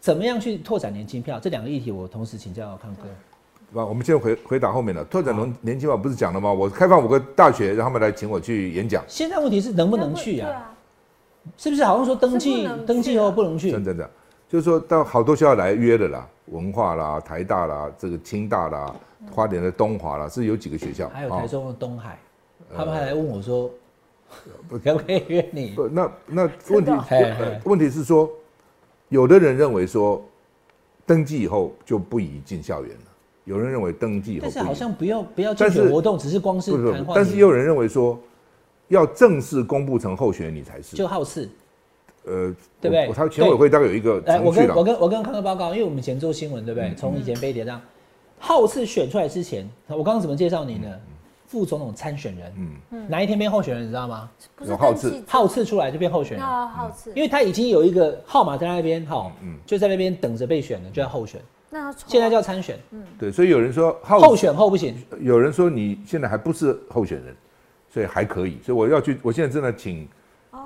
[0.00, 1.38] 怎么样去拓展年轻票？
[1.38, 3.02] 这两个议题，我同时请教康哥。
[3.72, 6.52] 那我们先回回答后面的拓展年年轻化，不是讲了吗？
[6.52, 9.04] 我开放五个大学，让他们来请我去演讲。
[9.06, 10.50] 现在问题是能不能去啊？
[10.50, 10.74] 啊，
[11.56, 13.70] 是不是好像说登记登记后不能去？
[13.70, 14.10] 真真的，
[14.48, 18.92] 就是说到好多学校来约的啦，文化啦、台大啦、这个清大啦、
[19.30, 21.06] 花莲的东华啦，是有几个学校。
[21.06, 22.18] 哦还有台中的东海，
[22.76, 23.70] 他们还来问我说，
[24.68, 25.70] 可 不可以约你？
[25.70, 26.92] 不，那那问题
[27.64, 28.30] 问题是说，
[29.08, 30.22] 有的人认为说，
[31.04, 33.06] 登记以后就不宜进校园了；
[33.44, 37.14] 有人认为登记以后不宜，但是好像不要不要竞但是选活动，只是光是不是谈话。
[37.14, 38.18] 但是也有人认为说，
[38.88, 40.96] 要正式公布成候选人你才是。
[40.96, 41.48] 就好事。
[42.24, 44.74] 呃，对不对我他前委会大概有一个来，我程序了。
[44.74, 46.94] 跟我跟我跟康哥报告，因为我们以前做新闻，对不嗯对？
[46.94, 47.80] 从以前飞碟这样，
[48.38, 50.88] 号次选出来之前，我刚刚怎么介绍你呢？
[51.50, 52.52] 副总统参选人，
[52.92, 54.30] 嗯，哪一天变候选人，你知道吗？
[54.54, 56.46] 不是有好次号次出来就变候选人。
[56.46, 61.40] 要好次，因为他已经有一个号码在那边，哈，嗯就在那边等着被选了，就要候选。
[61.68, 64.94] 那现在叫参选，嗯对，所以有人说后候选后不行。
[65.20, 67.34] 有人说你现在还不是候选人，
[67.92, 68.58] 所以还可以。
[68.64, 70.08] 所以我要去，我现在真的请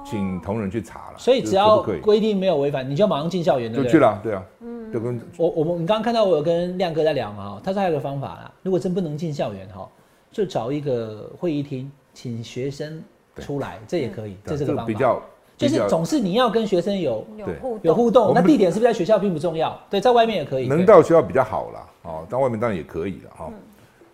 [0.04, 1.18] 请同仁去查了。
[1.18, 3.90] 所以只要规定没有违反，你就马上进校园，对不对？
[3.90, 3.98] 就去。
[3.98, 9.88] 了，对啊，嗯就跟我我们你刚刚看到我有跟亮哥在聊嘛，他说还有个方法啦，如果真不能进校园哈，
[10.34, 13.00] 就找一个会议厅，请学生
[13.36, 14.84] 出来，这也可以，这是个方法。
[14.84, 15.22] 比较
[15.56, 19.80] 就是总是你要跟学生有有互动，有互动，那地点是不是在学校并不重要？
[19.88, 20.66] 对，在外面也可以。
[20.66, 23.52] 能到学校比较好啦，哦，到外面当然也可以了哈。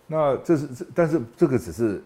[0.05, 2.03] 那这是这，但是这个只是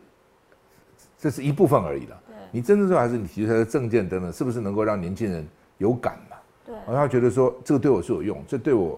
[1.19, 2.17] 这是一部分而已了。
[2.51, 5.45] 你真正说还是你提出来的证件等等，是不是能够让年轻人
[5.77, 6.37] 有感嘛？
[6.65, 8.97] 对然后他觉得说这个对我是有用，这对我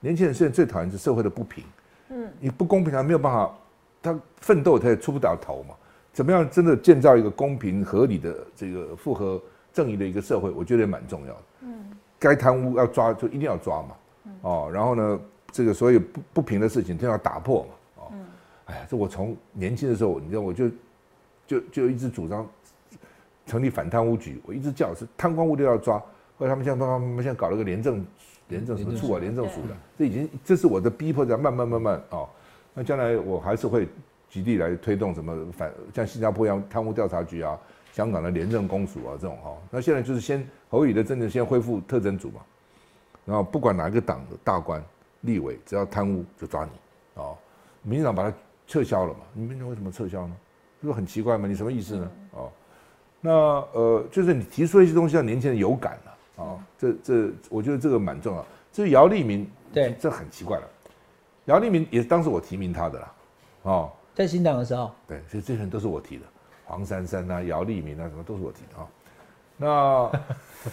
[0.00, 1.62] 年轻人现在最讨厌是社会的不平。
[2.08, 3.56] 嗯，你不公平，他没有办法，
[4.02, 5.74] 他奋斗他也出不了头嘛。
[6.12, 9.40] 怎么样真的建造一个公平合理的这个符合
[9.72, 11.40] 正义的一个社会，我觉得也蛮重要的。
[11.60, 13.88] 嗯，该贪污要抓就一定要抓嘛。
[14.42, 15.20] 哦，然后呢，
[15.52, 17.68] 这个所有不不平的事情都要打破嘛。
[17.96, 18.12] 哦，
[18.66, 20.68] 哎呀，这我从年轻的时候，你知道，我就
[21.46, 22.44] 就就一直主张
[23.46, 25.98] 成立反贪污局，我一直叫是贪官污吏要抓。
[26.36, 28.04] 后来他们现在慢慢慢慢现在搞了个廉政
[28.48, 32.28] 廉政什么处啊，廉政署的，这已经这是我的逼迫，在慢慢慢慢哦。
[32.78, 33.88] 那将来我还是会
[34.30, 37.58] 极力来推动什么反像新加坡一样贪污调查局啊，
[37.92, 42.40] 香港的廉政公署啊这种哈、那现在就是先侯宇的政治先恢复特侦组嘛，
[43.24, 44.80] 然后不管哪一个党的大官、
[45.22, 46.70] 立委，只要贪污就抓你
[47.14, 47.36] 哦。
[47.82, 48.36] 民进党把它
[48.68, 49.20] 撤销了嘛？
[49.32, 50.36] 你民进党为什么撤销呢？
[50.80, 51.48] 这不是很奇怪吗？
[51.48, 52.10] 你什么意思呢？
[52.30, 52.52] 哦，
[53.20, 53.32] 那
[53.72, 58.46] 呃，就是你提出一些东西让年轻人有感了、哦，这这我觉得这个蛮重要。
[58.72, 60.68] 至于姚立明，对这很奇怪了。
[61.48, 63.12] 姚立明也是当时我提名他的啦，
[63.62, 66.24] 哦，在新党的时候，对，所以这些人都是我提的，
[66.66, 68.86] 黄珊珊啊、姚立明啊，什么都是我提的啊、
[69.56, 70.10] 那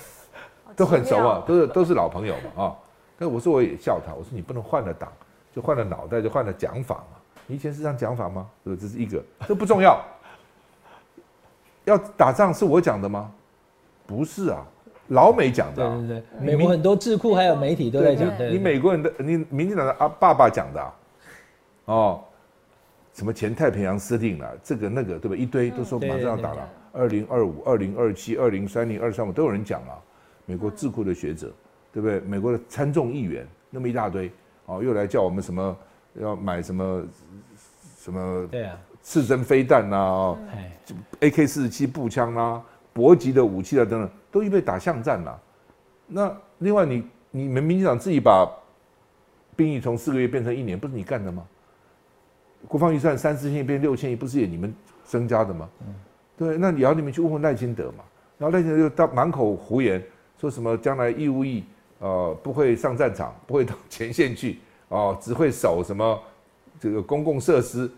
[0.76, 2.76] 都很熟啊，都是都是老朋友嘛啊。
[3.18, 5.10] 但我说我也笑他，我说你不能换了党，
[5.56, 7.18] 就换了脑袋，就换了讲法嘛。
[7.48, 8.50] 你以前是这样讲法吗？
[8.62, 10.04] 对，这是一个，这不重要。
[11.86, 13.32] 要打仗是我讲的吗？
[14.06, 14.66] 不是啊，
[15.10, 15.98] 老美讲的、啊。
[16.00, 20.96] 对对对，美国很多智库还有媒体都在讲，对你美国人的你民进党的啊爸爸讲的、啊，
[21.86, 22.24] 哦，
[23.14, 25.36] 什么前太平洋司令啦、这个那个对吧？
[25.36, 30.00] 一堆都说马上要打了，二零二五、二零二七、二零三零、二三五都有人讲啊。
[30.48, 31.52] 美国智库的学者，
[31.92, 32.20] 对不对？
[32.20, 34.32] 美国的参众议员那么一大堆，
[34.68, 35.76] 哦，又来叫我们什么
[36.20, 37.04] 要买什么
[38.00, 40.78] 什么对啊，刺针飞弹呐、哦哎
[41.22, 42.62] ，AK 四十七步枪啦、
[42.96, 45.38] 搏击的武器啊等等，都预备打巷战啦。
[46.08, 48.50] 那另外你你们民进党自己把
[49.54, 51.46] 兵役从四个月变成一年，不是你干的吗？
[52.70, 54.74] 国防预算三四千亿变六千亿，不是也你们
[55.04, 55.70] 增加的吗？
[56.38, 58.06] 对，那你要你们去问问赖清德嘛。
[58.38, 60.02] 然后赖清德就到满口胡言，
[60.40, 61.66] 说什么将来义务役
[62.00, 66.18] 呃不会上战场，不会到前线去 哦、只会守什么
[66.80, 67.92] 这个公共设施。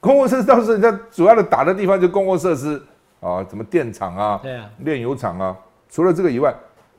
[0.00, 2.82] 公共设施倒是人家主要的打的地方就公共设施
[3.24, 5.56] 啊，什么电厂啊、对啊，炼油厂啊，
[5.88, 6.54] 除了这个以外，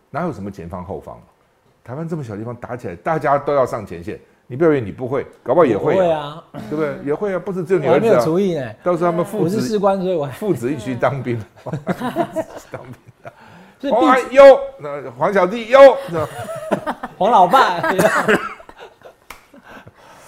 [0.10, 1.22] 哪有什么前方后方、啊？
[1.84, 4.20] 台湾这么小地方打起来，大家都要上前线。
[4.48, 6.96] 你不要以为你不会，搞不好也会、不会，啊，对不对？
[7.04, 11.40] 也会啊，不是只有你我还没有儿子啊，厨艺呢，到时候他们父我是士子官，所以我还父子一起去当兵，
[12.72, 12.94] 当兵。
[13.80, 15.80] 所以黄毕安优，那黄小弟优，
[17.18, 17.82] 黄老爸，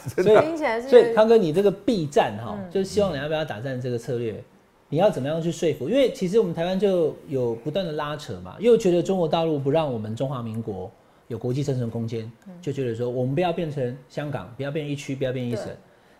[0.07, 4.43] 所以听起来是所以康哥，你这个避战哈，嗯就是希望你要不要打战这个策略，
[4.89, 5.89] 你要怎么样去说服？
[5.89, 10.89] 因为其实我们台湾就有不断的拉扯嘛，又觉得中国大陆不让我们中华民国
[11.27, 15.67] 有国际生存空间，嗯就觉得说我们不要变成香港，不要变成一区，不要变一省。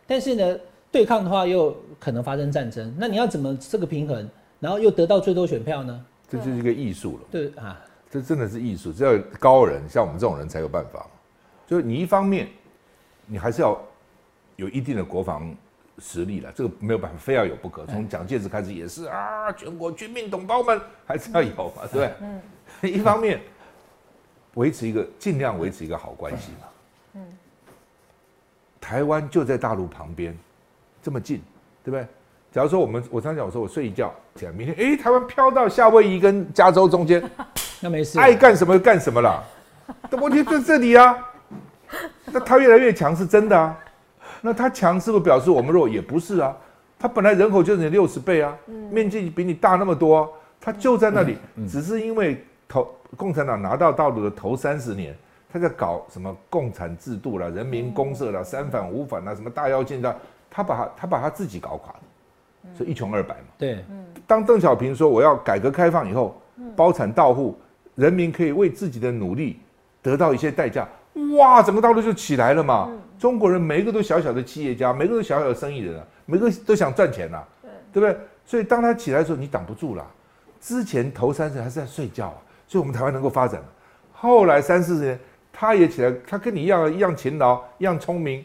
[0.06, 0.60] 但是呢，
[0.92, 6.06] 对抗的话又可能发生战争，那你要怎么这个平衡，然后又得到最多选票呢？
[6.28, 7.24] 这就是一个艺术了。
[7.32, 11.08] 对啊，这真的是艺术，只要有高人像我们这种人才有办法。
[11.66, 12.50] 就是你一方面，
[13.26, 13.82] 你还是要
[14.58, 15.56] 有一定的国防
[16.00, 17.86] 实力了，这个没有办法，非要有不可。
[17.88, 22.14] 从蒋介石开始也是啊，全国军民同胞们还是要有嘛，对不对？
[22.22, 22.42] 嗯。
[22.82, 23.40] 一方面
[24.54, 26.68] 维持一个尽量维持一个好关系嘛。
[27.16, 27.22] 嗯。
[28.80, 30.38] 台湾就在大陆旁边，
[31.02, 31.42] 这么近，
[31.84, 32.08] 对不对？
[32.52, 37.22] 假如说我们，我常讲，我说我睡一觉，讲明天，哎，台湾飘到夏威夷跟加州中间，
[37.82, 38.20] 那没事。
[38.20, 39.44] 爱干什么就干什么啦。
[40.10, 41.18] 但问题就这里啊，
[42.26, 43.78] 那他越来越强是真的啊。
[44.48, 45.90] 那他强是不是表示我们弱？
[45.90, 46.56] 也不是啊。
[46.98, 48.58] 他本来人口就是你六十倍啊，
[48.90, 50.28] 面积比你大那么多、啊，
[50.60, 51.38] 他就在那里，
[51.70, 55.14] 只是因为头共产党拿到道路的头三十年，
[55.52, 60.16] 他在搞什么共产制度啦、人民公社啦、三反五反啦、什么大妖精啦，
[60.50, 62.00] 他把他他把他自己搞垮了，
[62.76, 63.48] 所以一穷二白嘛。
[63.58, 63.86] 对，
[64.26, 66.42] 当邓小平说我要改革开放以后，
[66.76, 67.56] 包产到户，
[67.94, 69.60] 人民可以为自己的努力
[70.02, 70.88] 得到一些代价，
[71.38, 72.90] 哇，整个道路就起来了嘛。
[73.20, 77.44] 中国人每一个都小小的企业家，每个都小小的生意人啊，每个都想赚钱呐、
[77.92, 78.18] 对不对？
[78.46, 80.06] 所以当他起来的时候，你挡不住啦。
[80.60, 82.38] 之前头三十年还是在睡觉啊，
[82.68, 83.62] 所以我们台湾能够发展。
[84.12, 85.20] 后来三四十年，
[85.52, 88.44] 他也起来，他跟你一样一样勤劳，一样聪明，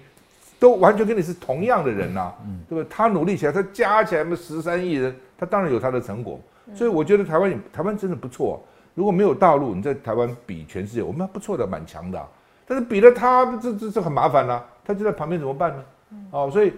[0.58, 2.32] 都完全跟你是同样的人呐、
[2.68, 2.86] 对不对？
[2.90, 6.40] 他努力起来，他加起来嘛十三亿人，他当然有他的成果。
[6.74, 8.62] 所以我觉得台湾台湾真的不错、
[8.94, 12.28] 如果没有大陆，你在台湾比全世界，我们还不错的，蛮强的啊、
[12.72, 15.84] 但是比了他，这这这很麻烦啦、他就在旁边怎么办呢？
[16.30, 16.70] 哦，所以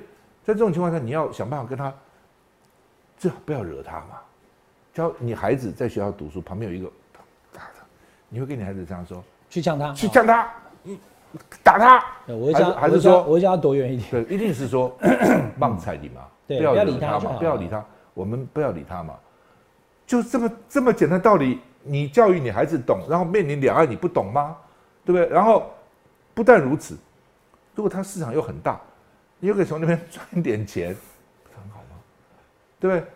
[0.42, 1.94] 在这种情况下，你要想办法跟他，
[3.16, 4.18] 最好不要惹他嘛。
[4.92, 7.20] 教你孩子在学校读书，旁边有一个打
[7.76, 7.84] 他，
[8.28, 10.50] 你会跟你孩子这样说：去呛他，去呛他，
[10.82, 10.98] 嗯
[11.62, 12.04] 打他。
[12.26, 14.10] 我会叫他，还是说我会叫他躲远一点。
[14.10, 14.92] 对，一定是说
[15.60, 17.84] 棒菜你嘛，不要理他嘛，不要理他，
[18.14, 19.14] 我们不要理他嘛，
[20.08, 24.56] 就这么这么简单道理，你教育你孩子懂，然后面临两岸你不懂吗？
[25.04, 25.28] 对不对？
[25.28, 25.70] 然后
[26.34, 26.96] 不但如此，
[27.74, 28.80] 如果它市场又很大，
[29.38, 30.94] 你又可以从那边 赚一点钱，
[31.44, 31.96] 不是很好吗？
[32.80, 33.06] 对不对？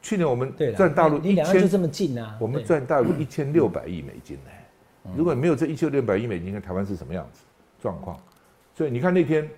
[0.00, 7.40] 去年我们赚大陆你你一千，就这么近啊，我们赚大陆一千六百亿美金呢、如果没有这一千六百亿美金，看台湾是什么样子
[7.82, 8.16] 状况？
[8.74, 9.48] 所以你看那天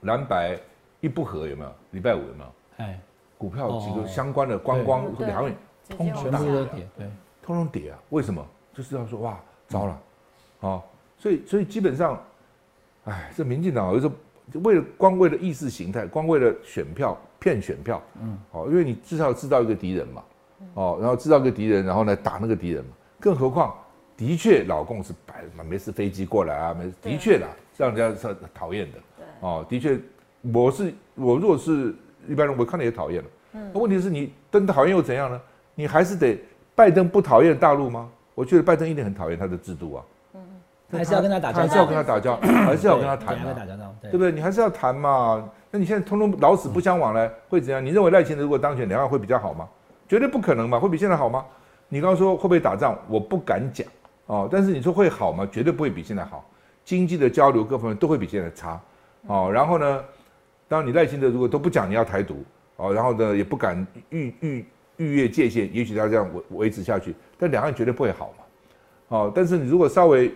[0.00, 0.58] 蓝白
[1.00, 1.72] 一不合有没有？
[1.92, 2.52] 礼拜五有没有？
[2.78, 3.00] 哎，
[3.38, 5.54] 股票几个哦相关的观光对两位
[5.88, 6.24] 通通
[6.74, 7.10] 跌，对，
[7.42, 7.98] 通通跌啊！
[8.10, 8.44] 为什么？
[8.74, 10.00] 就是要说哇，糟了，
[10.60, 10.82] 哦，
[11.20, 12.18] 所以所以基本上，
[13.04, 14.14] 哎，这民进党有时候
[14.62, 20.24] 为了光为了意识形态，光为了选票骗选票，嗯，哦，因为你至少知道一个敌人嘛，
[20.72, 23.74] 哦，然后知道一个敌人，然后呢打那个敌人嘛，更何况
[24.16, 28.98] 的确老共是摆嘛，没事飞机过来啊，没事，的确啦，让人家是讨厌的，
[29.40, 30.00] 哦，的确，
[30.54, 31.94] 我是我如果是
[32.26, 35.38] 一般人，我看了也讨厌了，嗯，问题是你真讨厌又怎样呢？
[35.74, 36.38] 你还是得
[36.74, 38.10] 拜登不讨厌大陆吗？
[38.34, 40.04] 我觉得拜登一定很讨厌他的制度啊，
[40.90, 44.32] 还是要跟他打交道，还是要跟他打交道，还是要跟他谈啊对不对？
[44.32, 45.48] 你还是要谈嘛。
[45.70, 47.84] 那你现在通通老死不相往来，会怎样？
[47.84, 49.68] 你认为赖清德如果当选，两岸会比较好吗？
[50.08, 51.44] 绝对不可能嘛，会比现在好吗？
[51.88, 53.86] 你刚刚说会不会打仗，我不敢讲
[54.26, 54.48] 哦。
[54.50, 55.48] 但是你说会好吗？
[55.50, 56.44] 绝对不会比现在好，
[56.84, 58.80] 经济的交流各方面都会比现在差
[59.26, 59.48] 哦。
[59.52, 60.04] 然后呢，
[60.66, 62.44] 当然你赖清德如果都不讲你要台独
[62.76, 64.64] 哦，然后呢也不敢逾逾
[64.96, 68.44] 逾越界限，也许他这样维维持下去，但两岸绝对不会好嘛。
[69.08, 70.32] 哦，但是你如果稍微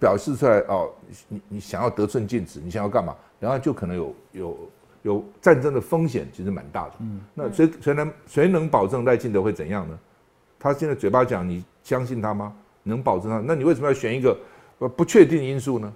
[0.00, 0.90] 表示出来哦，
[1.28, 3.14] 你你想要得寸进尺，你想要干嘛？
[3.38, 4.58] 然后就可能有有
[5.02, 6.92] 有战争的风险，其实蛮大的。
[7.00, 9.98] 嗯，那谁谁能谁能保证赖清德会怎样呢？
[10.58, 12.52] 他现在嘴巴讲，你相信他吗？
[12.82, 13.42] 能保证他？
[13.46, 14.36] 那你为什么要选一个
[14.78, 15.92] 呃不确定因素呢？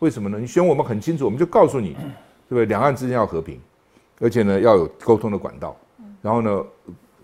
[0.00, 0.38] 为什么呢？
[0.38, 1.94] 你选我们很清楚，我们就告诉你，
[2.48, 2.66] 对不对？
[2.66, 3.60] 两岸之间要和平，
[4.20, 5.76] 而且呢要有沟通的管道，
[6.22, 6.64] 然后呢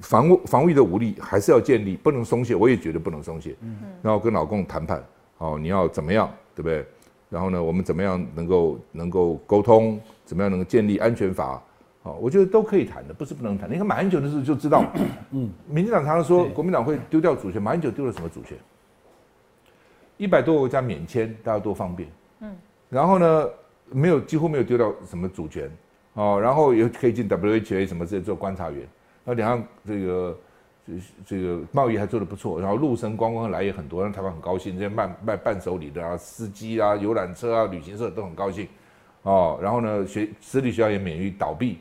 [0.00, 2.54] 防务防御的武力还是要建立，不能松懈。
[2.54, 3.56] 我也觉得不能松懈。
[3.60, 5.02] 嗯，然后跟老公谈判，
[5.44, 6.82] 哦，你要怎么样，对不对？
[7.28, 10.00] 然后呢，我们怎么样能够能够沟通？
[10.24, 11.62] 怎么样能够建立安全法？
[12.04, 13.70] 哦，我觉得都可以谈的，不是不能谈。
[13.70, 14.82] 你看马英九的时候就知道，
[15.32, 18.56] 嗯， 民进党常常说国民党会丢掉主权，马英九丢了什么主权？
[20.16, 22.08] 一百多个国家免签，大家多方便。
[22.40, 22.56] 嗯，
[22.88, 23.48] 然后呢，
[23.90, 25.70] 没有几乎没有丢掉什么主权
[26.14, 28.80] 哦，然后也可以进 WHA 什么这些做观察员，
[29.24, 30.38] 然后两岸这个
[30.86, 30.92] 这
[31.24, 38.68] 这个贸易还做得不错，然后陆生观光来也很多，让台湾很高兴，这些卖卖伴手礼的啊、司机啊、游览车啊、旅行社都很高兴。
[39.22, 41.78] 哦，然后呢，学私立学校也免于倒闭，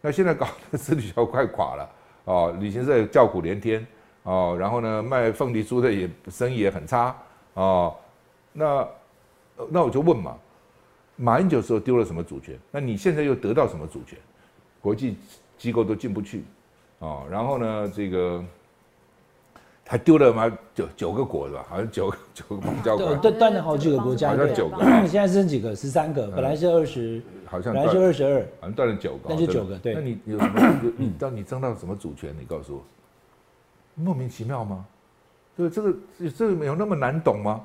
[0.00, 1.90] 那现在搞的私立学校快垮了
[2.26, 3.84] 哦，旅行社叫苦连天
[4.22, 7.16] 哦，然后呢，卖凤梨酥的也生意也很差
[7.54, 7.96] 哦，
[8.52, 8.88] 那
[9.68, 10.36] 那我就问嘛，
[11.16, 12.56] 马英九时候丢了什么主权？
[12.70, 14.16] 那你现在又得到什么主权？
[14.80, 15.16] 国际
[15.58, 16.44] 机构都进不去
[17.00, 18.42] 哦，然后呢，这个
[19.86, 21.66] 还丢了嘛九九个国是吧？
[21.68, 24.76] 好像九 九个邦交对，国，断断了好几个国家，对好像九个
[25.08, 25.74] 现在剩几个？
[25.74, 28.40] 十三个，本来是二十，好像本来是二十二。
[28.60, 30.60] 好像断了九个，那就九个对那你有什么？
[30.84, 32.34] 有你到你争到什么主权？
[32.38, 32.82] 你告诉我，
[33.94, 34.84] 莫名其妙吗？
[35.56, 35.94] 对，这个
[36.36, 37.60] 这个有那么难懂吗？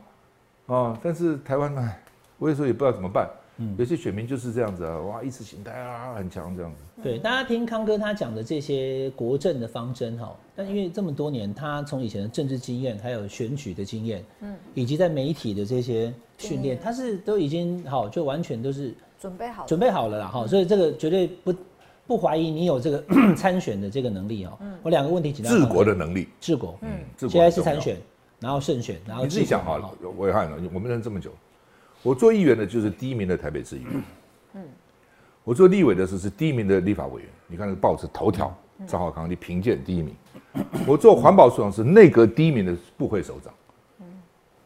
[0.68, 1.94] 啊，但是台湾呢，
[2.40, 3.30] 我有时候也不知道怎么办。
[3.58, 3.76] 嗯。
[3.78, 6.78] 有些选民就是这样子啊，哇，意识形态啊很强这样子。
[7.04, 21.54] 对，大家听康哥他讲的这些国政的方针哈，但因为这么多年，他从以前的政治经验，还有选举的经验，嗯，以及在媒体的这些训练，他是都已经好，就完全都是准备好了，准备好了啦哈，所以这个绝对不
[22.08, 23.04] 不怀疑你有这个
[23.36, 24.58] 参选的这个能力哦。
[24.62, 24.74] 嗯。
[24.84, 27.98] 我两个问题请教治国的能力，治国，嗯，治国现在是参选，
[28.40, 31.32] 然后胜选，然后你自己想哈治国，我也看了，我们认识这么久，
[32.06, 34.04] 我做议员的就是第一名的台北市议员，
[34.54, 34.64] 嗯，
[35.44, 40.16] 我做立委的时候是第一名的立法委员，你看那个报纸头条，赵浩康你评鉴第一名，
[40.86, 43.52] 我做环保署长是内阁第一名的部会首长，
[44.02, 44.06] 嗯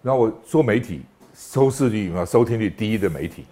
[0.01, 1.01] 然后我做媒体
[1.33, 3.45] 收视率啊收听率第一的媒体，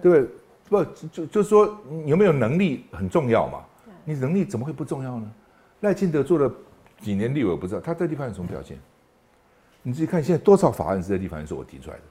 [0.00, 0.28] 对不对？
[0.68, 3.64] 不就就就是说你有没有能力很重要嘛？
[4.04, 5.28] 你能力怎么会不重要呢？
[5.80, 6.48] 赖清德做了
[7.00, 8.78] 几年立委，我不知道他在地方有什么表现。
[9.82, 12.02] 你自己看，现在多少法案是在地方是我提出来的，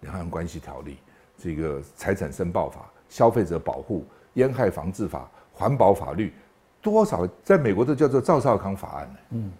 [0.00, 0.98] 两岸关系条例、
[1.38, 6.32] 这个财产申报法、消费者保护、烟害防治法、环保法律，
[6.80, 9.18] 多少在美国都叫做赵少康法案呢？
[9.30, 9.50] 嗯，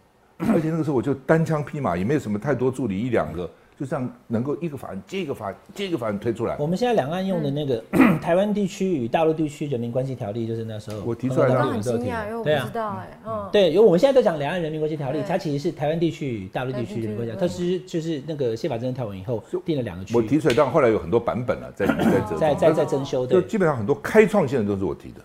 [0.54, 3.50] 而且那个时候我就单枪匹马，也没有什么太多助理，一两个，
[3.80, 6.54] 就这样能够一个法案接一个法案接一个法案推出来。
[6.58, 7.82] 我们现在两岸用的那个
[8.20, 12.66] 台湾地区与大陆地区人民关系条例，就是那时候我提出来的时候提很惊讶，因为我不对啊。
[12.66, 25.20] 知，道哎，嗯，对，因为我们现在都讲两岸人民关系条例，它其实是台湾地区与大陆地区人民关系条例，它是就是那个宪法增条文以后定了两个区，我提出来，但后来有很多版本了，在在在在在增修就的，基本上很多开创性的都是我提的，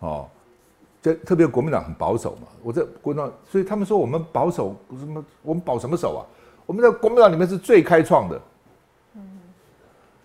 [0.00, 0.28] 哦，
[1.00, 6.20] 这特别国民党很保守嘛，我在国民党，所以他们说我们保守什么，我们保什么守啊？
[6.66, 8.40] 我们在国民党里面是最开创的，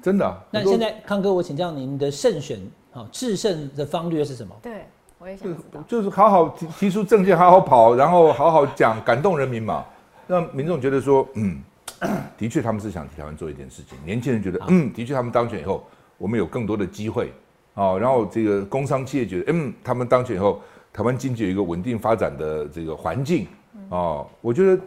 [0.01, 0.37] 真的啊。
[0.51, 2.59] 那现在康哥，我请教您的胜选
[2.91, 4.55] 好制胜的方略是什么？
[4.61, 4.85] 对，
[5.17, 9.85] 我也想知道，就是好好提提出政见，好好跑，然后好好讲，感动人民嘛，
[10.27, 11.61] 让民众觉得说，嗯，
[12.37, 13.97] 的确他们是想替台湾做一件事情。
[14.05, 15.83] 年轻人觉得，嗯，的确他们当选以后，
[16.17, 17.33] 我们有更多的机会，
[17.73, 20.61] 哦，然后这个工商企业觉得，嗯，他们当选以后，
[20.93, 23.45] 台湾经济有一个稳定发展的这个环境，
[23.89, 24.81] 哦，我觉得呃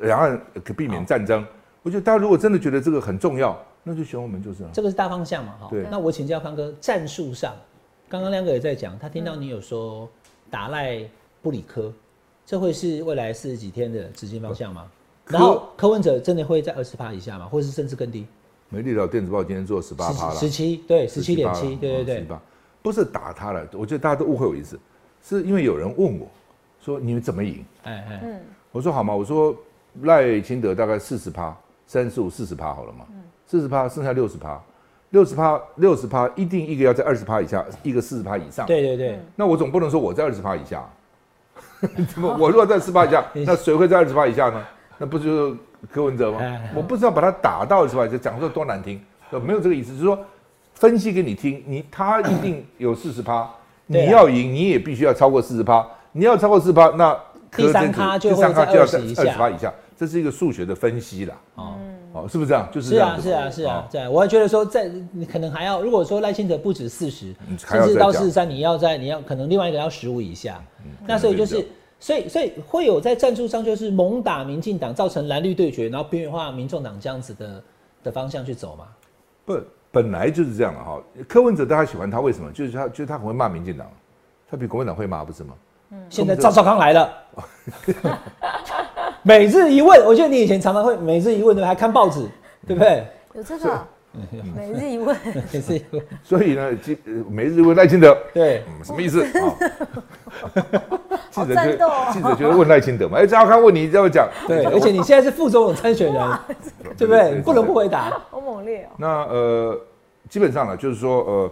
[0.00, 1.44] 两岸可避免战争。
[1.82, 4.70] 我觉得大家如果真的觉得这个很重要，那就选我们就是了。
[4.72, 5.68] 这个是大方向嘛，哈。
[5.70, 7.54] 对那我请教康哥，战术上，
[8.08, 10.08] 刚刚亮哥也在讲，他听到你有说
[10.50, 11.00] 打赖
[11.42, 11.92] 布里科，
[12.46, 14.90] 这会是未来四十几天的执行方向吗？
[15.26, 17.46] 然后柯文哲真的会在二十趴以下吗？
[17.46, 18.26] 或者是甚至更低？
[18.68, 22.26] 美丽岛电子报今天做十八趴了，十七对十七点七，对对对。
[22.26, 22.38] 18
[22.82, 24.78] 不是打他了，我觉得大家都误会我意思，
[25.22, 26.26] 是因为有人问我
[26.80, 27.64] 说你们怎么赢？
[27.82, 28.40] 哎哎，嗯，
[28.72, 29.56] 我说好嘛，我说
[30.02, 31.54] 赖清德大概四十趴，
[31.86, 33.04] 三十五、四十趴好了嘛，
[33.46, 34.60] 四十趴剩下六十趴，
[35.10, 40.88] 六十趴六十趴一定一个要在二十趴以下，一个四十趴以上。，对对对，那我总不能说我在二十趴以下，
[42.08, 44.64] 怎么我如果在十趴以下， 那谁会在二十趴以下呢？
[44.98, 45.56] 那不就是
[45.92, 46.38] 柯文哲吗？
[46.40, 46.72] 哎？
[46.74, 50.18] 我不知道把他打到二十趴以下，讲说多难听，呃没有这个意思，就是说
[50.74, 53.48] 分析给你听，你他一定有四十趴，
[53.86, 57.12] 你要赢你也必须要超过四十趴，你要超过四十趴，那
[57.50, 59.22] 柯第三咖就第三会在咖就要在20以下。
[59.22, 61.40] 二十趴以下，这是一个数学的分析啦。
[61.54, 61.74] 哦，
[62.12, 62.68] 哦，是不是这样？
[62.72, 70.60] 就是是啊是啊是啊哦，对啊，我还觉得说在你可能还要，如果说赖清德不止四十甚至到四十三，你要在你要可能另外一个要十五以下，
[71.06, 71.64] 那所以就是。
[72.00, 77.62] 所以，所以会有在战术上就是猛打民进党，造成蓝绿对决，然后边缘化民众党这样子的
[78.02, 78.88] 的方向去走嘛？
[79.44, 79.56] 不，
[79.92, 81.00] 本来就是这样的哈。
[81.28, 82.50] 柯文哲大家喜欢他，为什么？
[82.50, 83.88] 就是他，就是他很会骂民进党，
[84.50, 85.54] 他比国民党会骂，不是吗？
[86.10, 87.12] 现在赵少康来了，
[89.22, 91.68] 每日一问，我觉得你以前常常会每日一问，对吧？
[91.68, 92.26] 还看报纸，
[92.66, 93.06] 对不对？
[93.34, 93.86] 有这个
[94.54, 95.16] 每日一问，
[95.52, 99.28] 每日一问， 所以呢，记呃每日问赖清德，对，嗯，什么意思 啊？
[101.30, 104.28] 记者就记者就会问赖清德嘛，哎，赵少康问你，要不要讲？
[104.46, 106.38] 对，而且你现在是副总统参选人，
[106.98, 107.40] 对不对？
[107.42, 108.20] 不能不回答。
[108.30, 109.80] 好猛烈哦，那呃，
[110.28, 111.50] 基本上呢，就是说呃，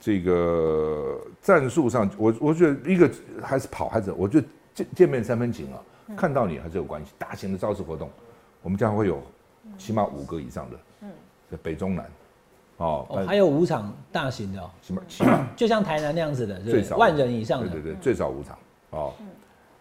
[0.00, 3.10] 这个战术上，我我觉得一个
[3.42, 5.76] 还是跑，还是我觉得见见面三分情啊，
[6.16, 7.12] 看到你还是有关系。
[7.18, 8.10] 大型的造势活动，
[8.62, 9.22] 我们将会有
[9.78, 11.10] 起码五个以上的，嗯，
[11.50, 12.10] 在北中南，
[12.78, 15.02] 哦，哦，还有五场大型的起码
[15.56, 17.68] 就像台南那样子的，对最少万人以上的。
[17.68, 18.58] 对对，对，最少五场
[18.90, 19.12] 哦。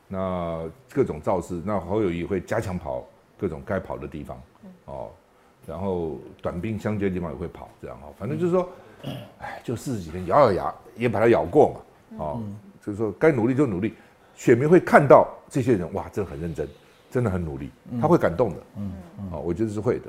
[0.08, 3.02] 那各种造势，那侯友谊会加强跑
[3.40, 4.42] 各种该跑的地方
[4.84, 5.10] 哦，
[5.66, 8.68] 然后短兵相接的地方也会跑，这样哦，反正就是说，
[9.40, 11.80] 哎，就四十几天，咬咬牙也把它咬过嘛，
[12.20, 12.44] 哦，
[12.86, 13.94] 就是说该努力就努力，
[14.42, 16.68] 选民会看到这些人哇，真的很认真，
[17.12, 17.70] 真的很努力，
[18.02, 18.92] 他会感动的，嗯，
[19.32, 20.06] 哦，我觉得是会的，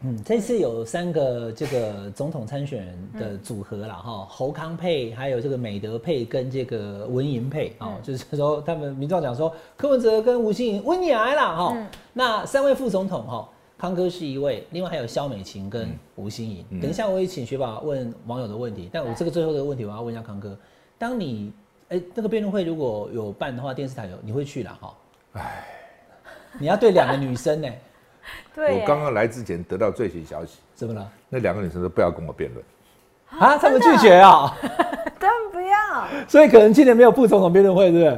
[0.00, 11.76] 嗯，这次有三个这个总统参选人的组合啦，哈、侯康配，还有这个美德配跟这个文银配哦，就是说他们民众讲说柯文哲跟吴欣颖温雅来啦哈，
[12.12, 13.48] 那三位副总统哈。
[13.78, 16.64] 康哥是一位，另外还有萧美琴跟吴欣颖。
[16.80, 20.58] 等一下我也请学宝问网友的问题，但我这个最后的问题我要问一下康哥，
[20.98, 21.52] 当你
[21.88, 24.94] 哎、那个辩论会如果有办的话，电视台有你会去啦哈？
[25.34, 25.64] 哎，
[26.58, 27.68] 你要对两个女生呢、
[28.54, 31.08] 对，我刚刚来之前得到最新消息，怎么了？
[31.28, 32.64] 那两个女生都不要跟我辩论，
[33.40, 34.52] 啊，他们拒绝啊、
[35.20, 38.08] 当然 不要所以可能今年没有副总统辩论会，对不对？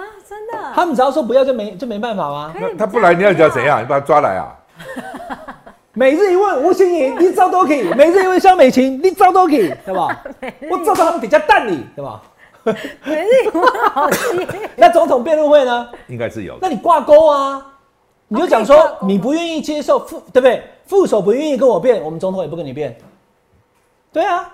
[0.00, 0.72] 啊，真的。
[0.74, 2.54] 他们只要说不要就没就没办法吗？
[2.60, 3.82] 那他不来你要叫怎样？
[3.82, 4.54] 你把他抓来啊？
[5.92, 10.22] 每日一问吴欣颖，你照都可以；每日一问肖美琴，你照都可以，对吧？
[10.70, 12.22] 我照到他们比较淡你，对吧？
[13.04, 14.18] 每日一问好气，
[14.76, 15.88] 那总统辩论会呢？
[16.08, 16.56] 应该是有。
[16.60, 17.64] 那你挂钩啊，
[18.28, 20.62] 你就讲说你不愿意接受副，对不对？
[20.86, 22.96] 副手不愿意跟我辩，我们总统也不跟你辩。
[24.12, 24.50] 对啊，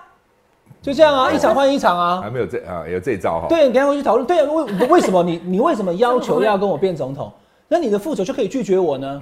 [0.81, 2.29] 就这样啊，一场换一场啊还。
[2.29, 3.47] 没有这啊，有这一招哈。
[3.47, 4.27] 对，你等一下回去讨论。
[4.27, 7.31] 对啊，为为什么你你为什么要求 要跟我辩总统？
[7.67, 9.21] 那你的副手就可以拒绝我呢？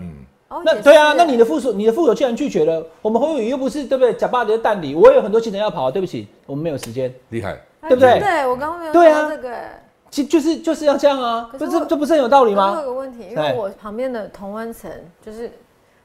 [0.50, 4.14] 哦也那对啊，那你的副手，你的副手既然拒绝了，我们侯友宜又不是对不对？
[4.14, 7.14] 假巴的蛋里，我有很多行程要跑，对不起，我们没有时间。
[7.30, 7.60] 厉害。
[7.84, 9.51] 哎对不对对，我刚刚没有对啊想到这个。
[9.51, 9.79] 哎
[10.09, 12.86] 其就是就是要这样啊，不是这这这不是很有道理可是我吗有？
[12.86, 15.51] 个问题，因哎为我旁边的同温层就是。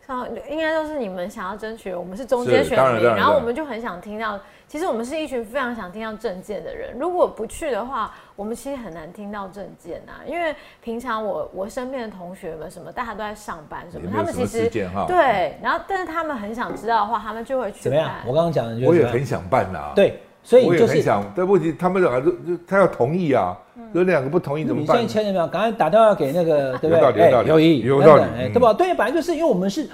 [0.06, 6.96] 像应该都是你们想要争取，我们是中间是选民，然后我们就很想听到，其实我们是一群非常想听到政见的人。
[6.98, 14.66] 如果不去的话，我们其实很难听到政见啊，因为平常我我身边的同学们什么，大家都在上班什么，他们其实
[15.06, 18.10] 对，然后但是他们很想知道的话，他们就会去怎么样？
[18.26, 20.18] 我刚刚讲的，我也很想办呐。，对，
[20.48, 23.54] 所以我也就是很想，但问题他们两个就就他要同意啊，
[23.92, 25.22] 有两个不同意怎么办你现在？
[25.22, 25.46] 签了没有？
[25.46, 26.96] 赶快打电话给那个，对不对？
[26.96, 28.72] 有道理有道理有道理哎对吧？
[28.72, 29.86] 对，本来就是因为我们是，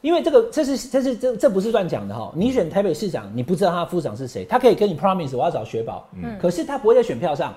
[0.00, 2.32] 因为这个这是这是这这不是乱讲的哈。
[2.34, 6.08] 你选台北市长，你不知道他的副长是谁，他可以跟你 promise 我要找雪宝，
[6.40, 7.54] 可是他不会在选票上，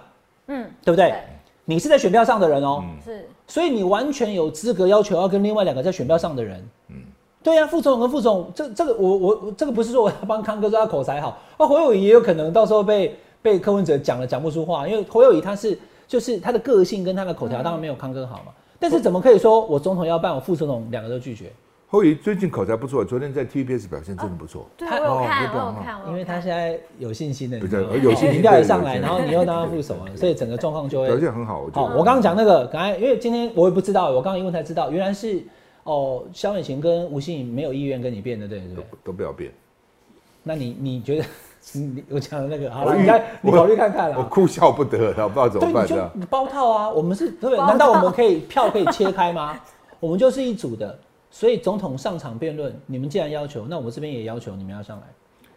[0.47, 1.15] 嗯，对不对对？
[1.63, 6.61] 你是在选票上的人哦，是所以你完全有资格要求要跟另外两个在选票上的人。
[6.89, 6.95] 嗯，
[7.43, 15.77] 对呀、副总统跟副总，这这个我我我这个不是说我要帮康哥说他口才好，那侯友谊也有可能到时候被被柯文哲讲了讲不出话，因为侯友谊他是
[16.07, 21.51] 就是他的个性跟他的口条当然没有康哥好嘛，但是怎么可以说我总统要办，我副总统两个都拒绝？
[21.89, 24.65] 后羿最近口才不错，昨天在 TVBS 表现真的不错。
[24.75, 31.67] 对，他哦我有看，就这样哈我有看，因为他看现在有信心的，对有信心民调也上来，然后你又当他副手了，所以整个状况就会表现很好。
[31.75, 35.39] 我刚刚讲那个，刚才因为今天我也不知道，我刚刚一问才知道，原来是
[35.83, 38.85] 哦，萧美琴跟吴欣颖没有意愿跟你辩的，对不对？
[39.03, 39.51] 都不要变。
[40.43, 41.25] 那你你觉得，
[41.73, 44.23] 你我讲的那个，好我了，你看你考虑看看了我。
[44.23, 46.11] 哭笑不得了，不知道怎对，你就么办这样。
[46.13, 47.57] 你包套啊，我们是对不对？
[47.57, 49.59] 难道我们可以票可以切开吗？
[49.99, 50.97] 我们就是一组的，
[51.31, 55.03] 所以总统上场辩论，你们既然要求，那我这边也要求你们要上来。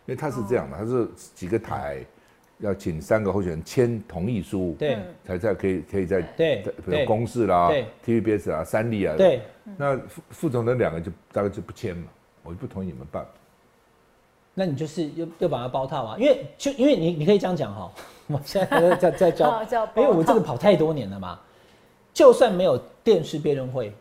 [0.06, 2.04] 因为他是这样的，他是几个台
[2.58, 4.98] 要请三个候选人签同意书，对。
[5.24, 9.42] 才在可以可以在对比如公视啦对、TVBS 啊、三立啊，对，
[9.76, 12.04] 那副副总的两个就大概就不签嘛，
[12.42, 13.26] 我就不同意你们办。
[14.54, 17.92] 那你就是又又把它包套啊，因为就因为你你可以这样讲哈，
[18.28, 19.62] 我现在在在在教
[19.94, 21.38] 因为我这个跑太多年了嘛，
[22.14, 23.92] 就算没有电视辩论会，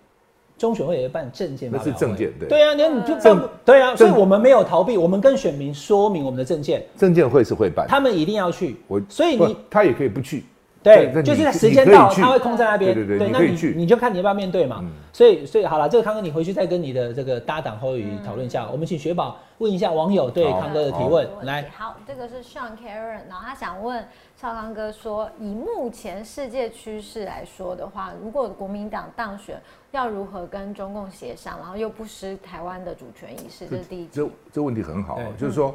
[0.57, 2.47] 中选会也会办证件发那，是证件，对。
[2.47, 10.45] 对啊，你看你就证办对啊，所以我们没有逃避，我们跟选民说明我们的证件，证件会是会办，他们一定要去，我所以你他也可以不去，
[10.81, 12.93] 对，就是你时间到，他会空在那边。
[12.93, 14.79] 对对对那你可以你就看你要不要面对嘛。
[14.81, 14.91] 嗯。
[15.11, 18.67] 所以所以好了，这个康哥你回去再跟你的这个搭档侯友谊讨论一下。
[18.71, 21.07] 我们请雪宝问一下网友对康哥的提好。
[21.07, 21.69] 问来。
[21.75, 33.65] 好，这个是 Sean Karen，然后他想问少康哥说，以目前世界趋势来说的话，如果国民党当选，要如何跟中共协商，然后又不失台湾的主权意识？
[33.67, 34.09] 这是第一题。
[34.11, 35.73] 这这问题很好，就是说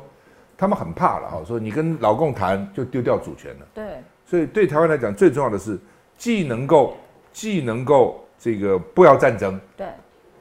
[0.58, 5.78] 他们很怕了哈，说你跟老共谈就丢掉主权了，对，所以对台湾来讲最重要的是，
[6.18, 6.94] 既能够
[7.32, 9.88] 既能够这个不要战争，对，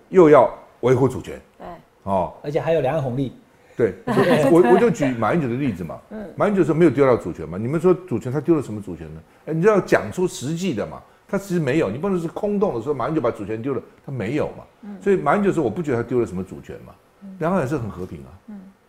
[0.09, 1.39] 又要维护主权。
[1.57, 1.67] 对，
[2.03, 2.33] 哦。
[2.43, 3.33] 而且还有两岸红利，
[3.75, 3.93] 对，
[4.51, 9.21] 我我就举马英九的例子嘛，嗯马英九说没有丢掉主权嘛，你们说主权他丢了什么主权呢？
[9.47, 16.93] 哎，你就要讲出实际的嘛，他其实没有，你不能是空洞的说马英九把主权丢了，他没有嘛，所以马英九说我不觉得他丢了什么主权嘛，
[17.39, 18.31] 两岸也是很和平啊，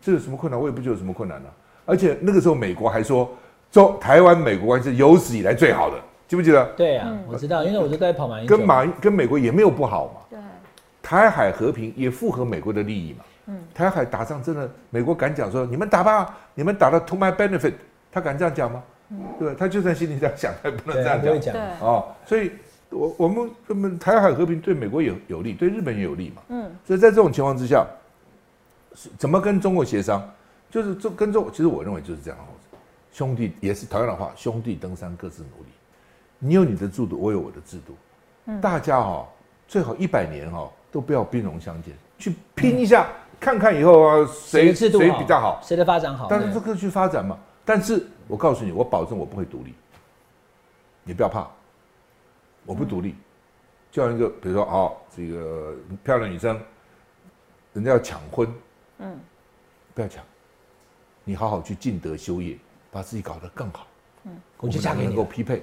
[0.00, 0.60] 这有什么困难？
[0.60, 1.48] 我也不觉得有什么困难呢、
[1.84, 3.30] 而且那个时候美国还说，
[3.70, 5.96] 中台湾美国关系是有史以来最好的，
[6.26, 6.64] 记不记得？
[6.76, 8.56] 对啊，我知道，因为我就在跑马英九。
[8.56, 10.38] 跟马跟美国也没有不好嘛。
[11.10, 13.24] 对，台海和平也符合美国的利益嘛。
[13.46, 17.74] 嗯，台海打仗真的，美国敢讲说你们打吧，你们打的 to my benefit，
[18.12, 18.82] 他敢这样讲吗？
[19.10, 19.56] 嗯对吧？
[19.58, 21.52] 他就算心里这样想，他也不能这样讲。
[21.52, 22.14] 对哦。
[22.24, 22.52] 所以，
[22.90, 26.42] 我我们我们台海和平对美国有有利，对日本也有利嘛。
[26.48, 27.84] 嗯，所以在这种情况之下，
[28.94, 30.22] 是怎么跟中国协商？
[30.70, 32.54] 就是这跟中，其实我认为就是这样哦，
[33.10, 35.70] 兄弟也是同样的话，兄弟登山各自努力。
[36.38, 37.96] 你有你的制度，我有我的制度，
[38.46, 39.26] 嗯大家哈、
[39.66, 45.60] 最好一百年哈、都不要兵戎相见，去拼一下，看看以后啊谁谁比较好。
[45.62, 46.26] 谁的发展好？
[46.28, 47.38] 但是这个去发展嘛。
[47.64, 49.74] 但是我告诉你，我保证我不会独立，
[51.04, 51.48] 你不要怕，
[52.64, 53.14] 我不独立。
[53.92, 55.74] 就像一个，比如说，哦，这个
[56.04, 56.60] 漂亮女生，
[57.72, 58.48] 人家要抢婚，
[58.98, 59.18] 嗯，
[59.94, 60.24] 不要抢，
[61.24, 62.56] 你好好去尽德修业，
[62.90, 63.86] 把自己搞得更好，
[64.24, 65.22] 嗯我就嫁给能你了。
[65.22, 65.62] 够匹配，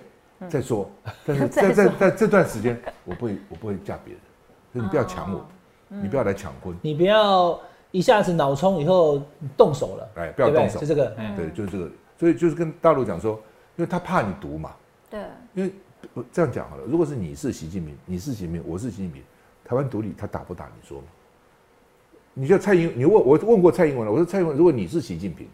[0.50, 0.90] 再说。
[1.26, 4.22] 但是 在在在这段时间，我不会我不会嫁别人，
[4.72, 5.46] 你不要抢我，哦
[5.90, 6.76] 你不要来抢婚。
[6.82, 7.60] 你不要
[7.92, 9.22] 一下子脑冲以后
[9.56, 11.90] 动手了，哎不要对对动手就这个，哎，对，就是这个，
[12.20, 13.34] 所以就是跟大陆讲说，
[13.78, 14.72] 因为他怕你毒嘛，
[15.10, 15.20] 对，
[15.54, 15.72] 因为
[16.14, 19.24] 我这样讲好了，如果是你是习近平，你是习近平，我是习近平，
[19.64, 20.66] 台湾独立他打不打？
[20.66, 21.06] 你说吗？
[22.34, 25.48] 你叫蔡英，你问我问过蔡英文了，我说蔡英文，如果你是习近平，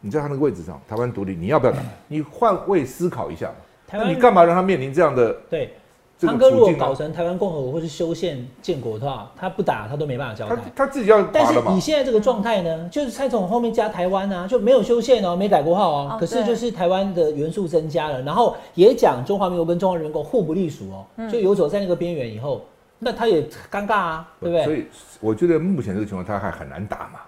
[0.00, 1.78] 你在他那个位置上，台湾独立，你要不要打？
[2.08, 3.54] 你换位思考一下嘛，
[3.92, 5.74] 那你干嘛让他面临这样的对。
[6.20, 6.60] 这个昌哥如？
[6.60, 10.54] 果搞成台湾共和国或是修宪建国的话，他不打他都没办法交代。
[10.76, 11.80] 他自己要但是打了嘛以？
[11.80, 22.60] 现在这个状态呢，就是蔡总统后面加台湾啊，就没有修宪哦，没改国号哦，哦可是就是台湾的元素增加了，然后也讲中华民国跟中华人民共互不隶属哦，嗯就游走在那个边缘以后，
[22.98, 24.64] 那他也尴尬啊，对不对？
[24.64, 24.86] 所以
[25.20, 27.20] 我觉得目前这个情况他还很难打嘛，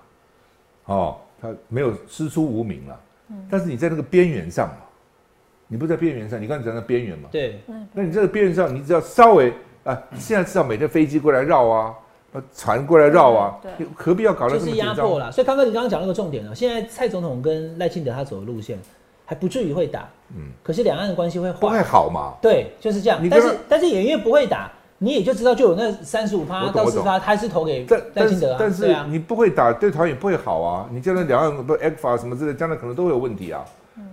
[0.95, 4.75] 哦，他没有师出无名了，嗯但是你在那个边缘上嘛，
[5.73, 7.59] 你不在边缘上，你刚才讲的边缘嘛，对，
[7.95, 9.51] 那你这个边缘上，你只要稍微
[9.85, 11.95] 啊，现在至少每天飞机过来绕啊，
[12.33, 14.95] 呃船过来绕啊对，你何必要搞得就是这么紧张？
[14.95, 15.31] 压迫啦。
[15.31, 18.79] 所以康哥，你刚刚讲那个重点了，现在蔡总统跟赖清德他走的路线
[19.25, 20.07] 还不至于会打，
[20.37, 22.35] 嗯，可是两岸的关系会不太坏，好嘛。
[22.43, 30.87] 对，就是这样但是但是也因为不会打，你也就知道就有那三十五我趴到四趴，他是投给赖清德啊，是但是对啊，你不会打，对台湾也不会好啊。
[30.93, 33.65] 你将来两岸不 X 法什么之类，将来可能都会有问题啊。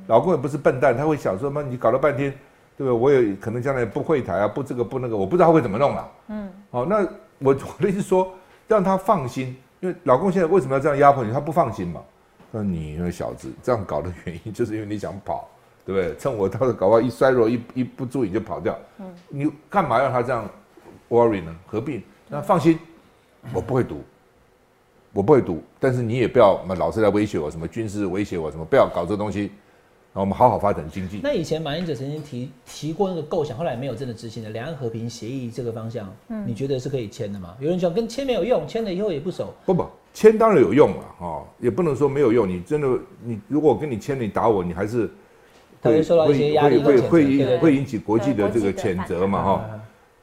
[0.10, 2.32] 嗯老公也不是笨蛋，他会想说妈，你搞了半天，
[2.76, 2.91] 对不对？
[2.91, 6.10] 我也可能将来不会台啊，不这个不那个，我不知道他会怎么弄啊。
[6.30, 7.07] 嗯，好，那
[7.38, 8.34] 我 我的意思是说，
[8.68, 11.32] 让他放心，因为老公现在为什么要这样压迫你？
[11.32, 12.01] 他不放心嘛。
[12.49, 15.47] 那你那小子这样搞的原因，就是因为你想跑，
[15.86, 16.18] 对不对？
[16.18, 18.76] 趁我到时候搞不好一衰弱一一不注意就跑掉。
[18.97, 20.49] 嗯，你干嘛让他这样
[21.07, 21.55] worry 呢？
[21.68, 22.03] 何必？
[22.28, 22.80] 那放心，
[23.53, 24.01] 我不会赌，
[25.14, 29.51] 我不会赌，但是你也不要嘛老是来威胁我，什么军事威胁我，什么不要搞这东西，
[30.12, 31.20] 然后我们好好发展经济。
[31.24, 37.55] 那以前马英九曾经提提过那个构想，后来没有真的执行的两岸和平协议这个方向，嗯你觉得是可以签的吗？
[37.60, 39.53] 有人讲跟签没有用，签了以后也不熟。
[39.66, 42.49] 不不，签当然有用了哦，也不能说没有用。
[42.49, 42.88] 你真的，
[43.24, 45.07] 你如果跟你签，你打我，你还是
[45.80, 49.70] 他会受到一些压力会会会引会引起国际的这个谴责嘛哈。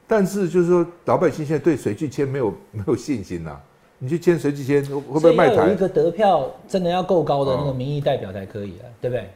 [0.05, 3.57] 但是就是说，老百姓现在对谁去签没有没有信心呐、
[3.99, 5.69] 你去签谁去签，会不所会卖台？
[5.71, 9.29] 一个得票真的要够高的那个哦民意代表才可以啊，对不对？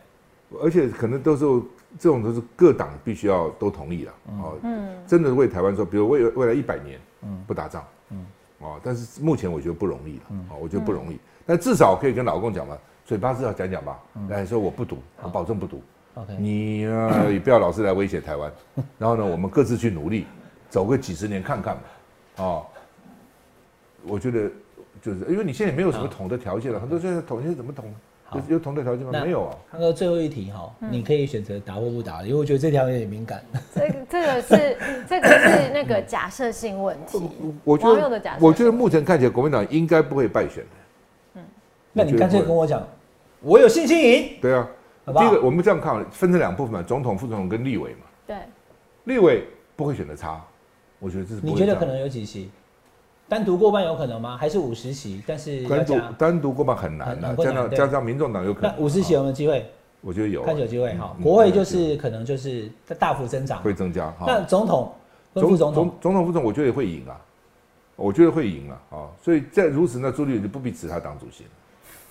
[0.60, 1.45] 而且可能都是
[1.99, 4.58] 这种都是各党必须要都同意了哦。
[5.08, 6.99] 真的为台湾说，比如未未来一百年，
[7.47, 7.86] 不打仗，
[8.60, 11.19] 哦，但是目前我觉得不容易了，哦，我觉得不容易。
[11.45, 13.99] 但至少可以跟老公讲嘛，嘴巴至少讲讲吧，
[14.30, 15.82] 来说我不赌，我保证不赌。
[16.15, 18.52] OK，你呢也不要老是来威胁台湾，
[18.99, 20.26] 然后呢，我们各自去努力，
[20.69, 21.82] 走个几十年看看嘛，
[22.44, 22.65] 哦，
[24.03, 24.49] 我觉得
[25.02, 27.94] 就是因为你现在也没有什么统的条件了，很多现在统现在怎么统？
[28.36, 29.12] 有有统的条件吗？
[29.14, 29.58] 那没有啊。
[29.72, 33.44] 康哥最后一题哈，你可以选择答或不答，因为我觉得这条有点敏感。
[33.74, 34.78] 这个这个是
[35.08, 37.22] 这个是那个假设性问题，
[37.64, 41.41] 我觉得的假，设我觉得目前看起来国民党应该不会败选的。
[41.94, 42.88] 那你干脆跟我讲，
[43.41, 44.66] 我有信心赢，对啊，
[45.03, 45.26] 好不好？
[45.26, 48.06] 第一个我们这样看啊，分成两部分嘛，总统、副总统跟立委嘛。
[48.26, 48.38] 对，
[49.03, 49.45] 立委
[49.76, 50.41] 不会选的差，
[50.99, 52.49] 我觉得这是你觉得可能有几席？
[53.32, 54.36] 单独过半有可能吗？
[54.38, 55.22] 还是五十席？
[55.26, 59.66] 但是要单独加单独过半很难的啊，加上加上民众党有可能那五十席有没有机会？
[60.02, 61.16] 我觉得有啊，看有机会哈。
[61.18, 63.62] 嗯国会就是可能就是大幅增长。
[63.62, 64.26] 会增加哈。
[64.28, 64.91] 那总统
[65.34, 67.16] 跟副总统总总统副总，我觉得也会赢啊，
[67.95, 69.08] 我觉得会赢啊啊！
[69.24, 71.49] 所以在如此，那朱立伦就不必指他当主席了。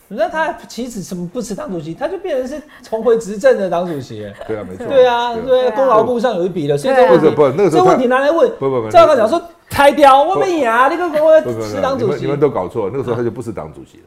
[0.09, 4.33] 那他岂止什么不吃党主席，他就变成是重回执政的党主席了。
[4.49, 4.87] 对啊，没错。
[4.87, 9.39] 对啊，对功劳簿上有一笔了，所以对啊这个问题，不是不那个时候这问题拿来问，不不不赵刚讲说
[9.81, 12.21] 拆掉，我们牙那个我不，吃党主席。
[12.21, 14.05] 你们都搞错了，那个时候他就不是党主席了。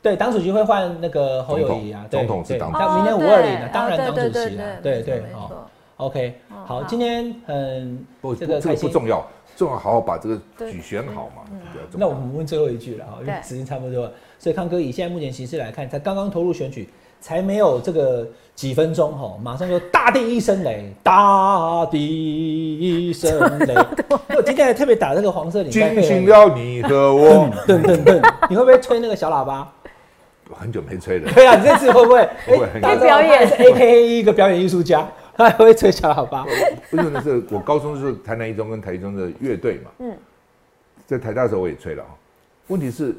[0.00, 5.66] 对，党主席会换那个侯友谊啊，对总统是对党主他明年哦五二零对了，当然哦党主席了，对对哦没错。
[5.96, 6.34] OK，
[6.64, 8.76] 好，今天嗯不这个这个。
[8.76, 9.26] 不重要，
[9.56, 11.42] 重要好好把这个对举选好嘛，
[11.92, 13.42] 那我们问最后一句了哈，因为对。
[13.42, 14.04] 时间差不多。
[14.04, 16.88] 了，所以康哥以现在目前形势来看，他刚刚投入选举，
[17.20, 21.98] 才没有这个几分钟哈，马上就大地一声雷，大地
[22.78, 23.74] 一声雷。
[24.36, 27.48] 我今天还特别打这个黄色领带惊配醒了你和我。
[27.66, 29.70] 噔噔噔，你会不会吹那个小喇叭？
[30.52, 32.28] 很久没吹了，对啊，你这次会不会？
[32.46, 36.44] 不会表演是 A K A 一个表演艺术家， 他还会吹小喇叭。
[36.90, 40.16] 不是那是我高中就是台南一中跟台一中的乐队嘛，嗯
[41.06, 42.06] 在台大的时候我也吹了哦，
[42.68, 43.14] 问题是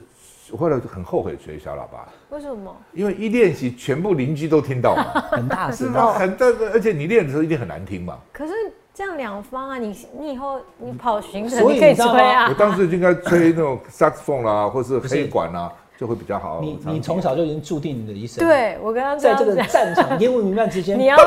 [0.51, 2.75] 我后来很后悔吹小喇叭，为什么？
[2.93, 6.13] 因为一练习全部邻居都听到嘛， 很大声是吗？
[6.13, 8.17] 很大，而且你练的时候一定很难听嘛。
[8.31, 8.53] 可是
[8.95, 12.53] 这样两方啊，你你以后你跑巡所程你可以以你知道吗吹啊我。
[12.53, 16.59] 当时就应该吹那种 saxophone 啦，或是黑管啦，就会比较好。
[16.61, 21.17] 你你从小就已经注定你的一生。，对我刚刚在这个战场烟雾弥漫之间， 你要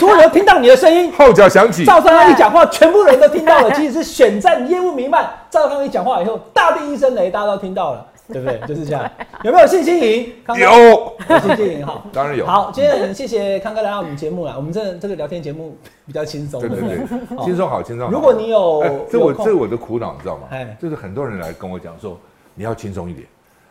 [0.00, 3.70] 所有人听到你的声音， 号角响起，赵少康一讲话，全部人都听到了。
[3.70, 8.60] 即使是选战烟雾弥漫，赵少康一讲话以后，大地一声雷，大家都听到了，对不对？
[8.68, 9.10] 就是这样。
[9.42, 10.32] 有没有信心赢？
[10.44, 12.02] 康有，有信心赢哈。
[12.12, 12.46] 当然有。
[12.46, 14.54] 好，今天很谢谢康哥来到我们节目了。
[14.56, 15.76] 我们这这个聊天节目
[16.06, 16.98] 比较轻松，对对不对，
[17.44, 18.12] 轻松好，轻松好。
[18.12, 20.76] 如果你有哎，这我这我的苦恼，你知道吗哎？
[20.80, 22.18] 就是很多人来跟我讲说，
[22.54, 23.26] 你要轻松一点，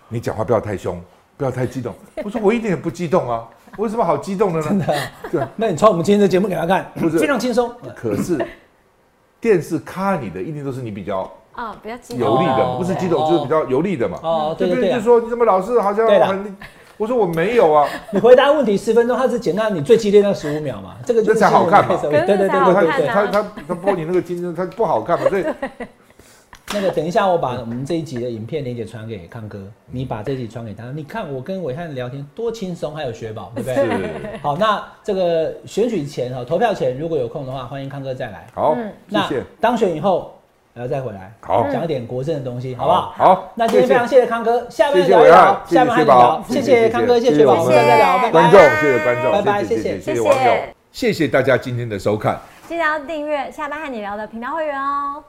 [0.09, 1.01] 你讲话不要太凶，
[1.35, 1.93] 不要太激动。
[2.23, 3.47] 我说我一点也不激动啊，
[3.77, 4.65] 我有什么好激动的呢？
[4.67, 4.85] 真的
[5.31, 7.69] 对，那你传我们今天的节目给他看，不是非常轻松。
[7.95, 8.43] 可是
[9.39, 14.19] 电视卡你的一定都是你比较啊，比较激有力的不是激动就是比较有利的嘛。
[14.21, 14.81] 哦，对对对？
[14.81, 14.99] 对对啊。
[14.99, 16.55] 就，说你怎么老是好像很，
[16.97, 21.99] 我说我没有啊， 你回答问题十分钟，他只简单你最激烈那十五秒嘛，这个就才好看嘛。
[21.99, 23.07] 对对对可是这才好对对对。
[23.07, 23.29] 看啊。
[23.33, 25.45] 他他他播你那个金针，他不好看嘛，所以
[26.73, 29.57] 那个等一下我把我们这一集的影片连接传给康哥，
[29.89, 34.37] 你把这一集传给他，你看我跟伟汉聊天多轻松，还有雪宝，对不对？
[34.43, 38.45] 好，那这个选举前哈，投票前如果有空的话，欢迎康哥再来。
[38.53, 38.77] 好，
[39.07, 40.36] 那谢，当选以后，
[40.77, 43.13] 然后再回来，好讲一点国政的东西，好不好？
[43.17, 48.31] 好，那今天非常谢谢康哥，下面谢谢聊一聊，下面还谢谢雪宝聊，谢谢康哥，谢谢雪宝，我们下次再聊，拜拜。
[48.31, 50.53] 观众，谢谢观众，拜拜谢谢谢谢谢谢网友，
[50.91, 52.39] 谢谢大家今天的收看。
[52.67, 55.23] 记得要订阅下班和你聊的频道会员哦。